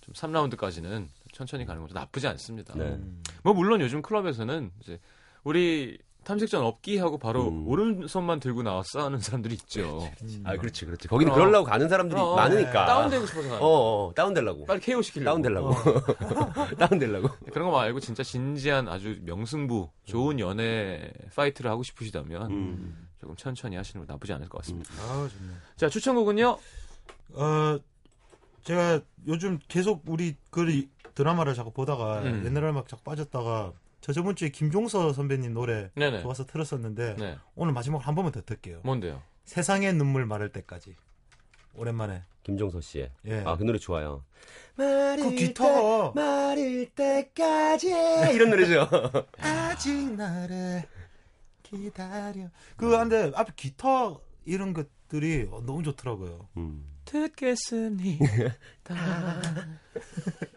좀 0.00 0.14
3라운드까지는 0.14 1.08
천천히 1.32 1.64
가는 1.64 1.80
것도 1.82 1.94
나쁘지 1.94 2.26
않습니다. 2.28 2.74
네. 2.76 2.98
뭐 3.42 3.54
물론 3.54 3.80
요즘 3.80 4.02
클럽에서는 4.02 4.70
이제 4.82 5.00
우리 5.42 5.98
탐색전 6.24 6.62
없기 6.62 6.98
하고 6.98 7.18
바로 7.18 7.48
음. 7.48 7.66
오른손만 7.68 8.40
들고 8.40 8.62
나와서 8.62 8.98
싸우는 8.98 9.20
사람들이 9.20 9.54
있죠. 9.54 10.08
아, 10.44 10.56
그렇지, 10.56 10.84
그렇지. 10.86 11.08
거기는 11.08 11.32
어. 11.32 11.34
그러려고 11.34 11.64
가는 11.64 11.88
사람들이 11.88 12.20
어, 12.20 12.34
많으니까. 12.34 12.86
다운되고 12.86 13.26
싶어서 13.26 13.48
가는 13.48 13.62
어, 13.62 13.66
어, 13.66 14.14
다운되려고. 14.14 14.64
빨리 14.64 14.80
KO 14.80 15.02
시키려고. 15.02 15.30
다운되려고. 15.30 15.74
다운되려고. 16.78 17.28
그런 17.52 17.70
거 17.70 17.76
말고 17.76 18.00
진짜 18.00 18.22
진지한 18.22 18.88
아주 18.88 19.18
명승부 19.22 19.90
좋은 20.04 20.40
연애 20.40 21.12
fight를 21.36 21.70
하고 21.70 21.82
싶으시다면 21.82 22.50
음. 22.50 23.08
조금 23.20 23.36
천천히 23.36 23.76
하시는 23.76 24.04
거 24.04 24.12
나쁘지 24.12 24.32
않을 24.32 24.48
것 24.48 24.58
같습니다. 24.58 24.90
아, 25.02 25.28
좋네. 25.30 25.52
자 25.76 25.88
추천곡은요. 25.88 26.58
어, 27.34 27.78
제가 28.64 29.00
요즘 29.26 29.58
계속 29.68 30.02
우리 30.06 30.36
그 30.50 30.86
드라마를 31.14 31.54
자꾸 31.54 31.70
보다가 31.70 32.20
음. 32.22 32.42
옛날 32.44 32.64
음악 32.64 32.88
자꾸 32.88 33.02
빠졌다가 33.04 33.72
저 34.04 34.12
저번 34.12 34.36
주에 34.36 34.50
김종서 34.50 35.14
선배님 35.14 35.54
노래 35.54 35.90
네네. 35.94 36.20
좋아서 36.20 36.44
틀었었는데 36.44 37.16
네. 37.16 37.38
오늘 37.54 37.72
마지막으로 37.72 38.06
한 38.06 38.14
번만 38.14 38.32
더 38.32 38.42
틀게요. 38.42 38.80
뭔데요? 38.84 39.22
세상의 39.46 39.94
눈물 39.94 40.26
마를 40.26 40.50
때까지. 40.50 40.94
오랜만에. 41.72 42.22
김종서 42.42 42.82
씨의. 42.82 43.10
예. 43.24 43.42
아, 43.46 43.56
그 43.56 43.62
노래 43.62 43.78
좋아요. 43.78 44.22
그 44.76 45.30
기타가 45.30 46.12
마릴 46.14 46.90
때까지. 46.90 47.88
이런 48.34 48.50
노래죠. 48.50 48.86
아직 49.40 50.12
나를 50.12 50.82
기다려. 51.62 52.50
그 52.76 52.92
한데 52.96 53.32
앞에 53.34 53.52
기타 53.56 54.18
이런 54.44 54.74
것들이 54.74 55.48
너무 55.64 55.82
좋더라고요. 55.82 56.46
음. 56.58 56.84
듣겠습니다. 57.06 58.26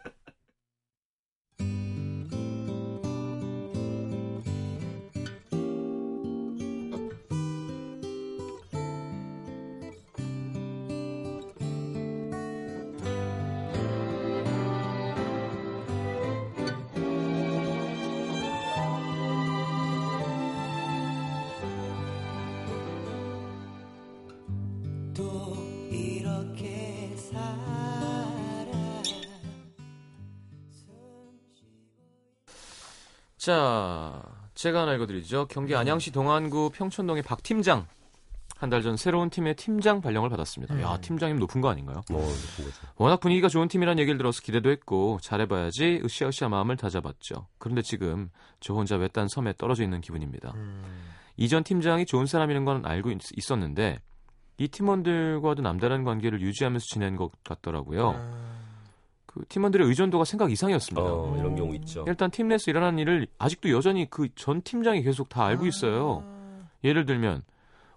자, 33.38 34.22
제가 34.56 34.82
하나 34.82 34.94
읽어드리죠. 34.96 35.48
경기 35.50 35.76
안양시 35.76 36.12
동안구 36.12 36.72
평촌동의 36.74 37.24
박 37.24 37.44
팀장. 37.44 37.86
한 38.60 38.72
달 38.72 38.82
전 38.82 38.98
새로운 38.98 39.30
팀의 39.30 39.56
팀장 39.56 40.02
발령을 40.02 40.32
받았습니다. 40.32 40.82
야, 40.82 40.98
팀장이면 40.98 41.40
높은 41.42 41.62
거 41.62 41.70
아닌가요? 41.70 42.02
뭐, 42.10 42.22
거죠. 42.24 42.72
워낙 42.96 43.20
분위기가 43.20 43.50
좋은 43.50 43.68
팀이란 43.68 44.00
얘기를 44.00 44.18
들어서 44.18 44.42
기대도 44.42 44.72
했고 44.72 45.20
잘해봐야지 45.22 46.02
으쌰으쌰 46.04 46.50
마음을 46.50 46.76
다잡았죠. 46.76 47.46
그런데 47.60 47.84
지금 47.84 48.32
저 48.60 48.74
혼자 48.74 48.96
외딴 48.96 49.28
섬에 49.28 49.54
떨어져 49.60 49.84
있는 49.84 50.02
기분입니다. 50.02 50.56
이전 51.38 51.64
팀장이 51.64 52.08
좋은 52.08 52.26
사람이라는 52.26 52.66
건 52.66 52.84
알고 52.84 53.12
있, 53.12 53.20
있었는데 53.38 54.00
이 54.58 54.68
팀원들과도 54.68 55.62
남다른 55.62 56.04
관계를 56.04 56.42
유지하면서 56.42 56.84
지낸 56.90 57.16
것 57.16 57.32
같더라고요. 57.44 58.16
그 59.26 59.44
팀원들의 59.50 59.88
의존도가 59.88 60.24
생각 60.26 60.52
이상이었습니다. 60.52 61.02
어, 61.08 61.36
이런 61.40 61.56
경우 61.56 61.76
있죠. 61.76 62.04
일단 62.08 62.32
팀 62.32 62.48
내에서 62.48 62.72
일어난 62.72 62.98
일을 62.98 63.28
아직도 63.38 63.70
여전히 63.70 64.10
그 64.10 64.30
전 64.36 64.62
팀장이 64.62 65.04
계속 65.04 65.30
다 65.30 65.46
알고 65.46 65.68
있어요. 65.68 66.24
예를 66.84 67.06
들면 67.06 67.44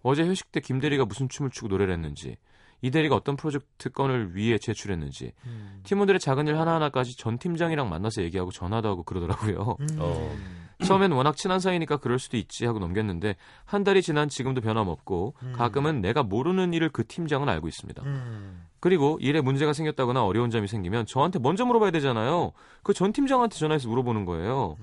어제 0.03 0.23
회식 0.23 0.53
때 0.53 0.61
김 0.61 0.81
대리가 0.81 1.05
무슨 1.07 1.29
춤을 1.29 1.51
추고 1.51 1.68
노래를 1.68 1.94
했는지 1.94 2.37
이 2.83 2.90
대리가 2.90 3.14
어떤 3.14 3.37
프로젝트 3.37 3.90
건을 3.90 4.35
위해 4.35 4.57
제출했는지 4.59 5.33
음. 5.46 5.81
팀원들의 5.85 6.18
작은 6.20 6.46
일 6.46 6.59
하나하나까지 6.59 7.16
전 7.16 7.38
팀장이랑 7.38 7.88
만나서 7.88 8.23
얘기하고 8.23 8.51
전화도 8.51 8.88
하고 8.88 9.03
그러더라고요. 9.03 9.77
어. 9.99 10.37
처음엔 10.85 11.12
워낙 11.12 11.37
친한 11.37 11.61
사이니까 11.61 11.99
그럴 11.99 12.19
수도 12.19 12.37
있지 12.37 12.64
하고 12.66 12.79
넘겼는데 12.79 13.37
한 13.64 13.85
달이 13.85 14.03
지난 14.03 14.29
지금도 14.29 14.61
변함없고 14.61 15.35
가끔은 15.53 16.01
내가 16.01 16.23
모르는 16.23 16.73
일을 16.75 16.88
그 16.90 17.07
팀장은 17.07 17.49
알고 17.49 17.69
있습니다. 17.69 18.03
음. 18.03 18.66
그리고 18.81 19.19
일에 19.21 19.40
문제가 19.40 19.73
생겼다거나 19.75 20.25
어려운 20.25 20.51
점이 20.51 20.66
생기면 20.69 21.05
저한테 21.07 21.38
먼저 21.38 21.64
물어봐야 21.66 21.90
되잖아요. 21.90 22.53
그 22.83 22.95
전 22.95 23.12
팀장한테 23.12 23.57
전화해서 23.57 23.88
물어보는 23.88 24.25
거예요. 24.25 24.77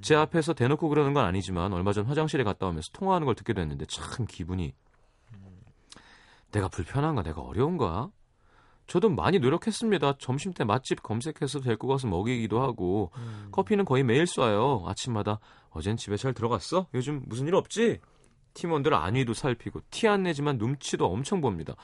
제 0.00 0.14
앞에서 0.16 0.52
대놓고 0.54 0.88
그러는 0.88 1.12
건 1.14 1.24
아니지만 1.24 1.72
얼마 1.72 1.92
전 1.92 2.06
화장실에 2.06 2.42
갔다 2.44 2.66
오면서 2.66 2.88
통화하는 2.92 3.24
걸 3.26 3.34
듣게 3.34 3.52
됐는데 3.52 3.84
참 3.86 4.26
기분이 4.26 4.74
내가 6.50 6.68
불편한가 6.68 7.22
내가 7.22 7.40
어려운가 7.40 8.10
저도 8.86 9.08
많이 9.08 9.38
노력했습니다. 9.38 10.14
점심 10.18 10.52
때 10.52 10.64
맛집 10.64 11.02
검색해서 11.02 11.60
데리고 11.60 11.88
가서 11.88 12.08
먹이기도 12.08 12.60
하고 12.60 13.10
커피는 13.52 13.84
거의 13.84 14.02
매일 14.02 14.24
쏴요. 14.24 14.86
아침마다 14.86 15.38
어젠 15.70 15.96
집에 15.96 16.16
잘 16.16 16.34
들어갔어? 16.34 16.86
요즘 16.94 17.22
무슨 17.26 17.46
일 17.48 17.54
없지? 17.54 18.00
팀원들 18.54 18.92
안위도 18.92 19.32
살피고 19.34 19.80
티 19.90 20.08
안 20.08 20.24
내지만 20.24 20.58
눈치도 20.58 21.06
엄청 21.06 21.40
봅니다. 21.40 21.74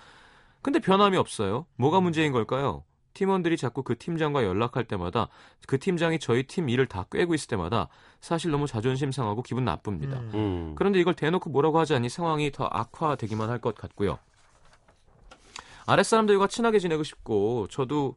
근데 0.60 0.80
변함이 0.80 1.16
없어요. 1.16 1.64
뭐가 1.76 2.00
문제인 2.00 2.32
걸까요? 2.32 2.84
팀원들이 3.14 3.56
자꾸 3.56 3.82
그 3.82 3.96
팀장과 3.96 4.44
연락할 4.44 4.84
때마다 4.84 5.28
그 5.66 5.78
팀장이 5.78 6.18
저희 6.18 6.42
팀 6.46 6.68
일을 6.68 6.86
다 6.86 7.04
꿰고 7.10 7.34
있을 7.34 7.48
때마다 7.48 7.88
사실 8.20 8.50
너무 8.50 8.66
자존심 8.66 9.10
상하고 9.12 9.42
기분 9.42 9.64
나쁩니다. 9.64 10.18
음. 10.34 10.74
그런데 10.76 11.00
이걸 11.00 11.14
대놓고 11.14 11.50
뭐라고 11.50 11.78
하지 11.80 11.94
않니 11.94 12.10
상황이 12.10 12.52
더 12.52 12.66
악화되기만 12.70 13.48
할 13.48 13.58
것 13.60 13.74
같고요. 13.74 14.18
아랫사람들과 15.88 16.48
친하게 16.48 16.78
지내고 16.78 17.02
싶고 17.02 17.66
저도 17.70 18.16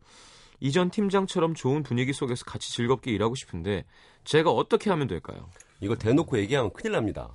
이전 0.60 0.92
팀장처럼 0.92 1.56
좋은 1.56 1.84
분위기 1.84 2.12
속에서 2.14 2.44
같이 2.46 2.72
즐겁게 2.72 3.12
일하고 3.12 3.34
싶은데 3.36 3.86
제가 4.26 4.52
어떻게 4.52 4.90
하면 4.90 5.08
될까요? 5.08 5.50
이거 5.80 5.96
대놓고 5.96 6.38
얘기하면 6.39 6.72
큰일 6.74 6.91
납니다. 6.91 7.30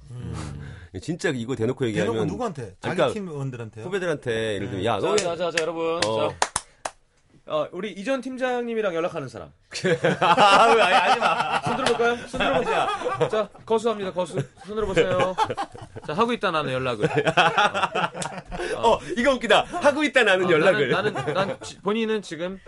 진짜 1.03 1.31
이거 1.31 1.57
대놓고 1.57 1.87
얘기하면 1.87 2.13
대놓고 2.13 2.31
누구한테? 2.31 2.77
자기 2.81 2.97
그러니까 2.97 3.13
팀원들한테요? 3.13 3.85
후배들한테 3.87 4.55
예를 4.55 4.69
들면 4.69 4.85
야, 4.85 4.99
너 4.99 5.17
자, 5.17 5.35
자, 5.37 5.51
자, 5.51 5.57
여러분. 5.63 6.01
어. 6.05 6.29
자, 6.29 6.37
어, 7.49 7.69
우리 7.73 7.93
이전 7.93 8.21
팀장님이랑 8.21 8.95
연락하는 8.95 9.29
사람. 9.29 9.53
아, 10.21 10.67
왜 10.75 10.83
아니, 10.83 10.95
하지 10.95 11.21
마. 11.21 11.61
손 11.63 11.77
들어볼까요? 11.77 12.17
손 12.29 12.39
들어보자. 12.41 13.29
자, 13.29 13.49
거수합니다, 13.65 14.13
거수. 14.13 14.41
손 14.65 14.75
들어보세요. 14.75 15.35
자, 16.07 16.13
하고 16.13 16.33
있다, 16.33 16.51
나는 16.51 16.73
연락을. 16.73 17.05
어, 17.07 17.11
이거 19.17 19.33
웃기다. 19.35 19.63
하고 19.63 20.05
있다 20.05 20.23
나는 20.25 20.47
어, 20.47 20.51
연락을. 20.51 20.91
나는, 20.91 21.13
나는, 21.15 21.35
난, 21.35 21.61
지- 21.61 21.81
본인은 21.81 22.21
지금, 22.23 22.59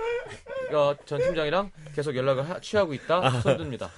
어, 0.72 0.94
전 1.05 1.20
팀장이랑 1.20 1.70
계속 1.94 2.16
연락을 2.16 2.49
하- 2.49 2.61
취하고 2.61 2.94
있다. 2.94 3.40
손 3.40 3.59
듭니다. 3.59 3.90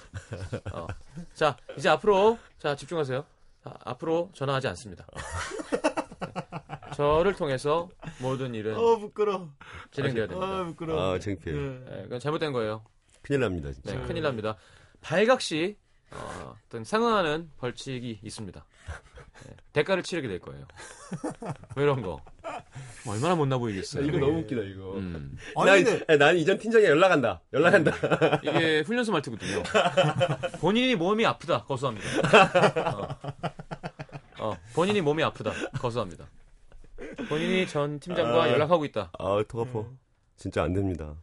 어. 0.73 0.85
자, 1.33 1.55
이제 1.77 1.87
앞으로, 1.89 2.37
자, 2.59 2.75
집중하세요. 2.75 3.25
자, 3.63 3.73
앞으로 3.85 4.31
전화하지 4.33 4.67
않습니다. 4.69 5.05
저를 6.95 7.33
통해서 7.35 7.89
모든 8.19 8.53
일은 8.53 8.75
어 8.75 8.97
부끄러. 8.97 9.47
진행돼야 9.91 10.27
됩니다. 10.27 10.45
아 10.47 10.63
부끄러. 10.65 11.13
아, 11.13 11.19
창피해. 11.19 11.55
네, 11.55 12.01
그건 12.03 12.19
잘못된 12.19 12.51
거예요. 12.51 12.83
큰일 13.21 13.39
납니다, 13.41 13.71
진짜. 13.71 13.93
네, 13.95 14.01
큰일 14.05 14.23
납니다. 14.23 14.57
발각 14.99 15.39
시 15.41 15.77
어, 16.11 16.55
어떤 16.67 16.83
상응하는 16.83 17.49
벌칙이 17.57 18.19
있습니다. 18.21 18.65
네, 19.45 19.55
대가를 19.73 20.03
치르게 20.03 20.27
될 20.27 20.39
거예요. 20.39 20.65
뭐 21.75 21.83
이런 21.83 22.01
거. 22.01 22.19
뭐 23.05 23.13
얼마나 23.15 23.35
못나 23.35 23.57
보이겠어요. 23.57 24.05
이거 24.05 24.17
너무 24.17 24.39
웃기다, 24.39 24.61
이거. 24.61 24.93
음, 24.95 25.37
아니 25.57 25.83
근데 25.83 26.05
난, 26.05 26.19
난 26.19 26.37
이전 26.37 26.57
팀장이 26.57 26.85
연락한다. 26.85 27.41
연락한다. 27.53 27.91
이게 28.43 28.81
훈련소 28.81 29.11
말투거든요. 29.11 29.63
본인이 30.59 30.95
몸이 30.95 31.25
아프다. 31.25 31.63
거수합니다. 31.65 32.07
어. 32.95 33.07
어, 34.39 34.57
본인이 34.73 35.01
몸이 35.01 35.23
아프다. 35.23 35.51
거수합니다. 35.79 36.25
본인이 37.29 37.67
전 37.67 37.99
팀장과 37.99 38.43
아. 38.43 38.49
연락하고 38.49 38.85
있다. 38.85 39.11
아, 39.17 39.43
턱 39.47 39.61
아파. 39.67 39.83
진짜 40.37 40.63
안 40.63 40.73
됩니다. 40.73 41.13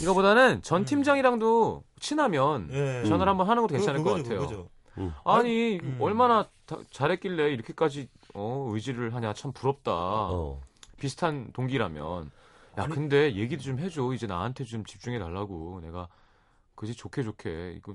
이거보다는 0.00 0.62
전 0.62 0.86
팀장이랑도 0.86 1.84
친하면 2.00 2.68
예. 2.72 3.02
전화를 3.06 3.30
한번 3.30 3.46
하는 3.46 3.62
것도 3.62 3.74
괜찮을 3.74 4.02
것 4.02 4.22
그거죠, 4.22 4.40
같아요. 4.40 4.68
그거죠. 4.94 5.12
아니 5.24 5.78
음. 5.82 5.96
얼마나 6.00 6.48
다- 6.66 6.78
잘했길래 6.90 7.52
이렇게까지 7.52 8.08
어, 8.34 8.68
의지를 8.72 9.14
하냐 9.14 9.32
참 9.34 9.52
부럽다. 9.52 9.92
어. 9.92 10.60
비슷한 10.98 11.50
동기라면 11.52 12.30
야 12.78 12.86
근데 12.86 13.34
얘기도 13.34 13.62
좀 13.62 13.78
해줘 13.78 14.12
이제 14.14 14.26
나한테 14.26 14.64
좀 14.64 14.84
집중해 14.84 15.18
달라고 15.18 15.80
내가 15.82 16.08
그지 16.74 16.94
좋게 16.94 17.22
좋게 17.22 17.74
이거 17.76 17.94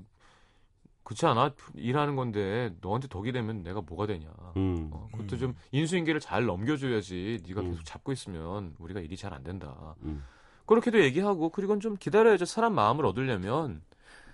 그렇지 1.04 1.24
않아 1.26 1.52
일하는 1.74 2.16
건데 2.16 2.74
너한테 2.82 3.08
덕이 3.08 3.32
되면 3.32 3.62
내가 3.62 3.80
뭐가 3.80 4.06
되냐. 4.06 4.28
음. 4.56 4.90
어, 4.92 5.08
그것도 5.12 5.36
음. 5.36 5.38
좀 5.38 5.54
인수인계를 5.72 6.20
잘 6.20 6.44
넘겨줘야지 6.44 7.40
네가 7.48 7.62
음. 7.62 7.70
계속 7.70 7.84
잡고 7.84 8.12
있으면 8.12 8.74
우리가 8.78 9.00
일이 9.00 9.16
잘 9.16 9.32
안 9.32 9.42
된다. 9.42 9.94
음. 10.02 10.22
그렇게도 10.66 11.00
얘기하고 11.00 11.48
그리고는 11.48 11.80
좀 11.80 11.96
기다려야죠 11.96 12.44
사람 12.44 12.74
마음을 12.74 13.06
얻으려면 13.06 13.80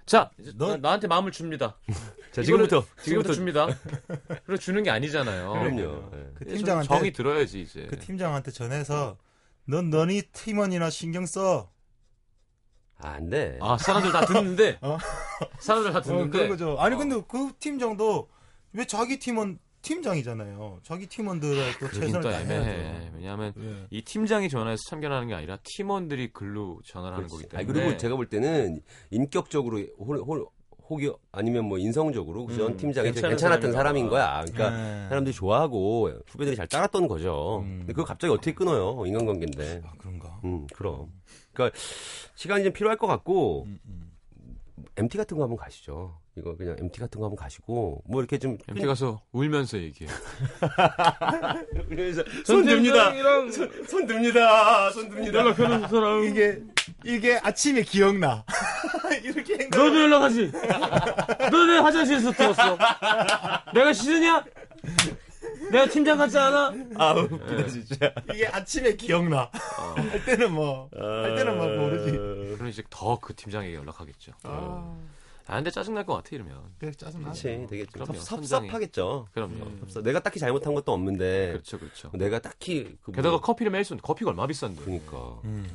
자 0.07 0.31
이제 0.39 0.53
너- 0.57 0.77
나, 0.77 0.93
한테 0.93 1.07
마음을 1.07 1.33
줍니다. 1.33 1.77
자, 2.33 2.43
지금부터. 2.43 2.85
지금부터 3.03 3.33
지금부터. 3.33 3.33
줍니다. 3.33 3.67
그리고 4.45 4.57
주는 4.59 4.83
게 4.83 4.91
아니잖아요. 4.91 5.51
그럼요. 5.53 6.11
예. 6.15 6.31
그좀 6.35 6.57
팀장한테 6.57 6.89
정이 6.89 7.13
들어야지 7.13 7.63
이제. 7.63 7.87
그 7.89 7.99
팀장한테 7.99 8.51
전해서 8.51 9.17
넌 9.67 9.91
너니 9.91 10.23
팀원이나 10.33 10.91
신경 10.91 11.25
써. 11.27 11.71
아, 12.99 13.11
안 13.13 13.29
돼. 13.31 13.59
아 13.61 13.77
사람들 13.79 14.13
다 14.13 14.25
듣는데 14.27 14.79
어? 14.81 14.99
사람들 15.59 15.93
다 15.93 15.99
어, 15.99 16.03
듣는데 16.03 16.31
그런 16.31 16.49
거죠. 16.51 16.77
아니 16.79 16.95
어. 16.95 16.99
근데 16.99 17.23
그 17.29 17.53
팀장도 17.59 18.29
왜 18.73 18.87
자기 18.87 19.19
팀원 19.19 19.59
팀장이잖아요. 19.85 20.80
자기 20.82 21.07
팀원들의 21.07 21.72
또 21.78 21.89
최선을 21.91 22.20
또 22.20 22.30
다해야죠. 22.30 22.53
애매해. 22.53 23.11
왜냐하면 23.14 23.53
예. 23.59 23.87
이 23.91 24.03
팀장이 24.03 24.49
전화해서 24.49 24.82
참견하는 24.89 25.28
게 25.28 25.35
아니라 25.35 25.59
팀원들이 25.62 26.32
글로 26.32 26.80
전화를 26.85 27.16
하는 27.18 27.28
거기 27.28 27.45
아 27.45 27.59
때문에. 27.59 27.80
그리고 27.80 27.97
제가 27.99 28.16
볼 28.16 28.26
때는 28.26 28.80
인격적으로 29.11 29.78
홀, 29.99 30.18
홀, 30.18 30.47
혹이 30.89 31.11
아니면 31.32 31.66
뭐 31.66 31.78
인성적으로 31.78 32.47
전 32.49 32.72
음, 32.72 32.76
팀장이 32.76 33.12
괜찮았던 33.12 33.72
사람인 33.72 34.09
거야. 34.09 34.45
그러니까 34.47 34.70
네. 34.70 35.09
사람들이 35.09 35.35
좋아하고 35.35 36.11
후배들이 36.26 36.57
잘 36.57 36.66
따랐던 36.66 37.09
거죠. 37.09 37.61
음. 37.64 37.78
근데 37.80 37.93
그거 37.93 38.05
갑자기 38.05 38.32
어떻게 38.32 38.53
끊어요? 38.53 39.05
인간관계인데. 39.07 39.82
아 39.85 39.93
그런가. 39.99 40.41
음, 40.45 40.66
그럼. 40.74 41.11
그러니까 41.53 41.78
시간이 42.35 42.64
좀 42.64 42.72
필요할 42.72 42.99
것 42.99 43.07
같고 43.07 43.64
음, 43.64 43.78
음. 43.87 44.11
MT 44.97 45.16
같은 45.16 45.37
거 45.37 45.43
한번 45.45 45.57
가시죠. 45.57 46.18
이거 46.37 46.57
그냥 46.57 46.76
MT 46.80 46.99
같은 46.99 47.20
거 47.20 47.26
한번 47.26 47.37
가시고 47.37 48.03
뭐 48.07 48.20
이렇게 48.20 48.39
좀 48.39 48.59
MT 48.68 48.85
가서 48.87 49.20
울면서 49.32 49.78
얘기해. 49.78 50.11
그래서 51.89 52.24
손 52.45 52.64
팀장이랑 52.64 53.51
손 53.53 54.07
듭니다. 54.07 54.91
손 54.91 55.09
듭니다. 55.11 55.39
연락하는 55.39 55.89
사람. 55.89 56.24
이게 56.24 56.61
이게 57.05 57.39
아침에 57.43 57.82
기억나. 57.82 58.45
이렇게 59.22 59.59
행동. 59.59 59.85
너도 59.87 60.01
연락하지. 60.03 60.51
너내 61.53 61.78
화장실에서 61.78 62.32
들었어. 62.32 62.78
내가 63.72 63.93
싫으냐? 63.93 64.45
내가 65.70 65.87
팀장 65.87 66.18
같지 66.18 66.37
않아? 66.37 66.74
아, 66.97 67.12
웃기다 67.14 67.66
진짜. 67.68 68.12
이게 68.32 68.47
아침에 68.49 68.95
기억나. 68.97 69.51
할 69.53 70.24
때는 70.24 70.53
뭐 70.53 70.89
할 70.93 71.37
때는 71.37 71.57
막 71.57 71.68
모르지. 71.76 72.11
그럼 72.57 72.68
이제 72.68 72.82
더 72.91 73.18
그 73.20 73.35
팀장에게 73.37 73.74
연락하겠죠. 73.76 74.32
아, 74.43 74.97
근데 75.47 75.71
짜증날 75.71 76.07
것 76.07 76.15
같아, 76.15 76.31
이러면. 76.33 76.59
그래 76.79 76.91
짜증나. 76.93 77.25
그렇지, 77.25 77.67
되게 77.69 77.85
좀 77.85 77.93
그럼요, 77.93 78.15
섭-. 78.15 78.45
섭섭하겠죠. 78.47 79.29
그럼요. 79.35 79.79
섭섭. 79.81 80.03
내가 80.03 80.21
딱히 80.21 80.39
잘못한 80.41 80.75
것도 80.75 80.93
없는데 80.93 81.49
그렇죠, 81.53 81.79
그렇죠. 81.79 82.11
내가 82.15 82.39
딱히 82.39 82.97
그 83.03 83.13
게다가 83.13 83.33
뭐- 83.33 83.41
커피를 83.41 83.71
매일 83.71 83.85
쏘는데 83.85 84.07
커피가 84.07 84.31
얼마 84.31 84.47
비싼데. 84.47 84.83
그러니까 84.83 85.39
음. 85.45 85.67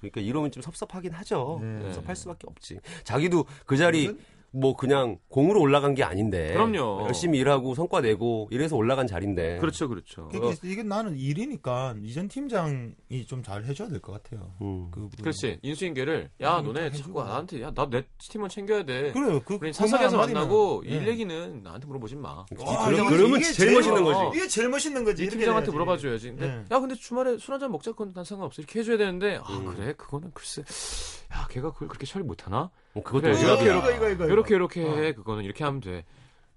그러니까 0.00 0.20
이러면 0.20 0.50
좀 0.50 0.62
섭섭하긴 0.62 1.12
하죠. 1.12 1.58
네. 1.62 1.82
섭섭할 1.92 2.16
수밖에 2.16 2.46
없지. 2.48 2.78
자기도 3.04 3.44
그 3.66 3.76
자리 3.76 4.16
뭐 4.56 4.76
그냥 4.76 5.18
공으로 5.28 5.60
올라간 5.60 5.94
게 5.94 6.04
아닌데. 6.04 6.52
그럼요. 6.52 7.02
열심히 7.06 7.38
일하고 7.40 7.74
성과 7.74 8.00
내고 8.00 8.46
이래서 8.52 8.76
올라간 8.76 9.06
자리인데. 9.08 9.58
그렇죠, 9.58 9.88
그렇죠. 9.88 10.28
그게 10.28 10.54
이게 10.62 10.82
나는 10.84 11.16
일이니까 11.16 11.96
이전 12.02 12.28
팀장이 12.28 13.26
좀 13.26 13.42
잘 13.42 13.64
해줘야 13.64 13.88
될 13.88 14.00
것 14.00 14.12
같아요. 14.12 14.52
음. 14.62 14.88
그 14.90 15.08
그렇지. 15.20 15.58
인수인계를 15.62 16.30
야, 16.40 16.60
음, 16.60 16.66
너네. 16.72 16.90
자꾸 16.92 17.22
나한테 17.22 17.60
야, 17.62 17.72
나 17.74 17.86
내 17.90 18.04
팀원 18.18 18.48
챙겨야 18.48 18.84
돼. 18.84 19.12
그래요. 19.12 19.40
그 19.44 19.58
사석에서 19.72 20.16
만나고 20.16 20.82
예. 20.86 20.90
일 20.96 21.08
얘기는 21.08 21.62
나한테 21.62 21.86
물어보지 21.86 22.16
마. 22.16 22.30
아, 22.30 22.44
그럼, 22.48 22.94
이게 22.94 23.04
그러면 23.08 23.40
이게 23.40 23.44
제일 23.52 23.54
제일- 23.56 23.74
멋있는 23.74 24.02
어. 24.02 24.04
거지. 24.04 24.38
이게 24.38 24.48
제일 24.48 24.68
멋있는 24.68 25.04
거지. 25.04 25.16
네 25.16 25.22
이렇게 25.24 25.38
팀장한테. 25.38 25.70
물어봐줘야지. 25.72 26.28
근데 26.30 26.46
네. 26.46 26.64
야, 26.70 26.80
근데 26.80 26.94
주말에 26.94 27.36
술 27.38 27.52
한잔 27.54 27.70
먹자. 27.72 27.90
그건 27.92 28.12
난 28.14 28.24
상관없어. 28.24 28.62
이렇게 28.62 28.78
해줘야 28.80 28.96
되는데 28.96 29.36
아 29.42 29.52
음. 29.58 29.74
그래? 29.74 29.92
그거는 29.94 30.30
글쎄. 30.32 30.62
야, 31.34 31.46
걔가 31.50 31.72
그걸 31.72 31.88
그렇게 31.88 32.06
처리 32.06 32.24
못하나? 32.24 32.70
어, 32.94 33.02
그것도 33.02 33.20
그래. 33.22 33.40
이렇게, 33.40 33.64
이거 33.64 33.90
이거 33.90 34.10
이거 34.10 34.26
이렇게 34.26 34.54
이렇게 34.54 34.84
어. 34.84 34.94
해. 34.96 35.12
그거는 35.12 35.44
이렇게 35.44 35.64
하면 35.64 35.80
돼. 35.80 36.04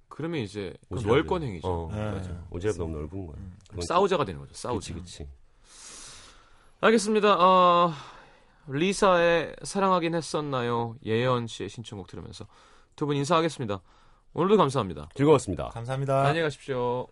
그러면 0.09 0.39
이제. 0.41 0.73
월권 0.89 1.43
행위죠. 1.43 1.67
어, 1.67 1.89
네. 1.93 2.11
맞아. 2.11 2.29
오지랖 2.51 2.77
너무 2.77 2.97
넓은 2.97 3.27
거야. 3.27 3.37
그건 3.69 3.81
싸우자가 3.87 4.25
되는 4.25 4.39
거죠. 4.39 4.49
그치, 4.51 4.61
싸우자. 4.61 4.93
그치. 4.95 5.27
알겠습니다. 6.81 7.35
어, 7.39 7.91
리사의 8.67 9.55
사랑하긴 9.63 10.13
했었나요? 10.15 10.95
예연 11.05 11.47
씨의 11.47 11.69
신청곡 11.69 12.07
들으면서 12.07 12.45
두 12.95 13.05
분 13.07 13.15
인사하겠습니다. 13.15 13.81
오늘도 14.33 14.57
감사합니다. 14.57 15.09
즐거웠습니다. 15.15 15.69
감사합니다. 15.69 16.19
안녕히 16.21 16.41
가십시오. 16.41 17.07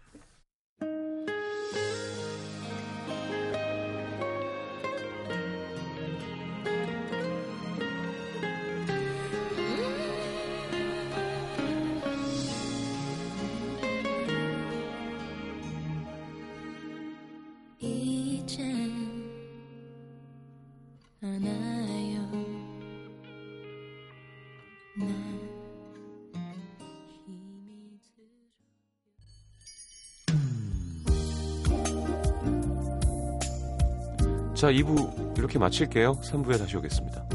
자, 34.66 34.72
2부 34.72 35.38
이렇게 35.38 35.60
마칠게요. 35.60 36.14
3부에 36.24 36.58
다시 36.58 36.76
오겠습니다. 36.76 37.35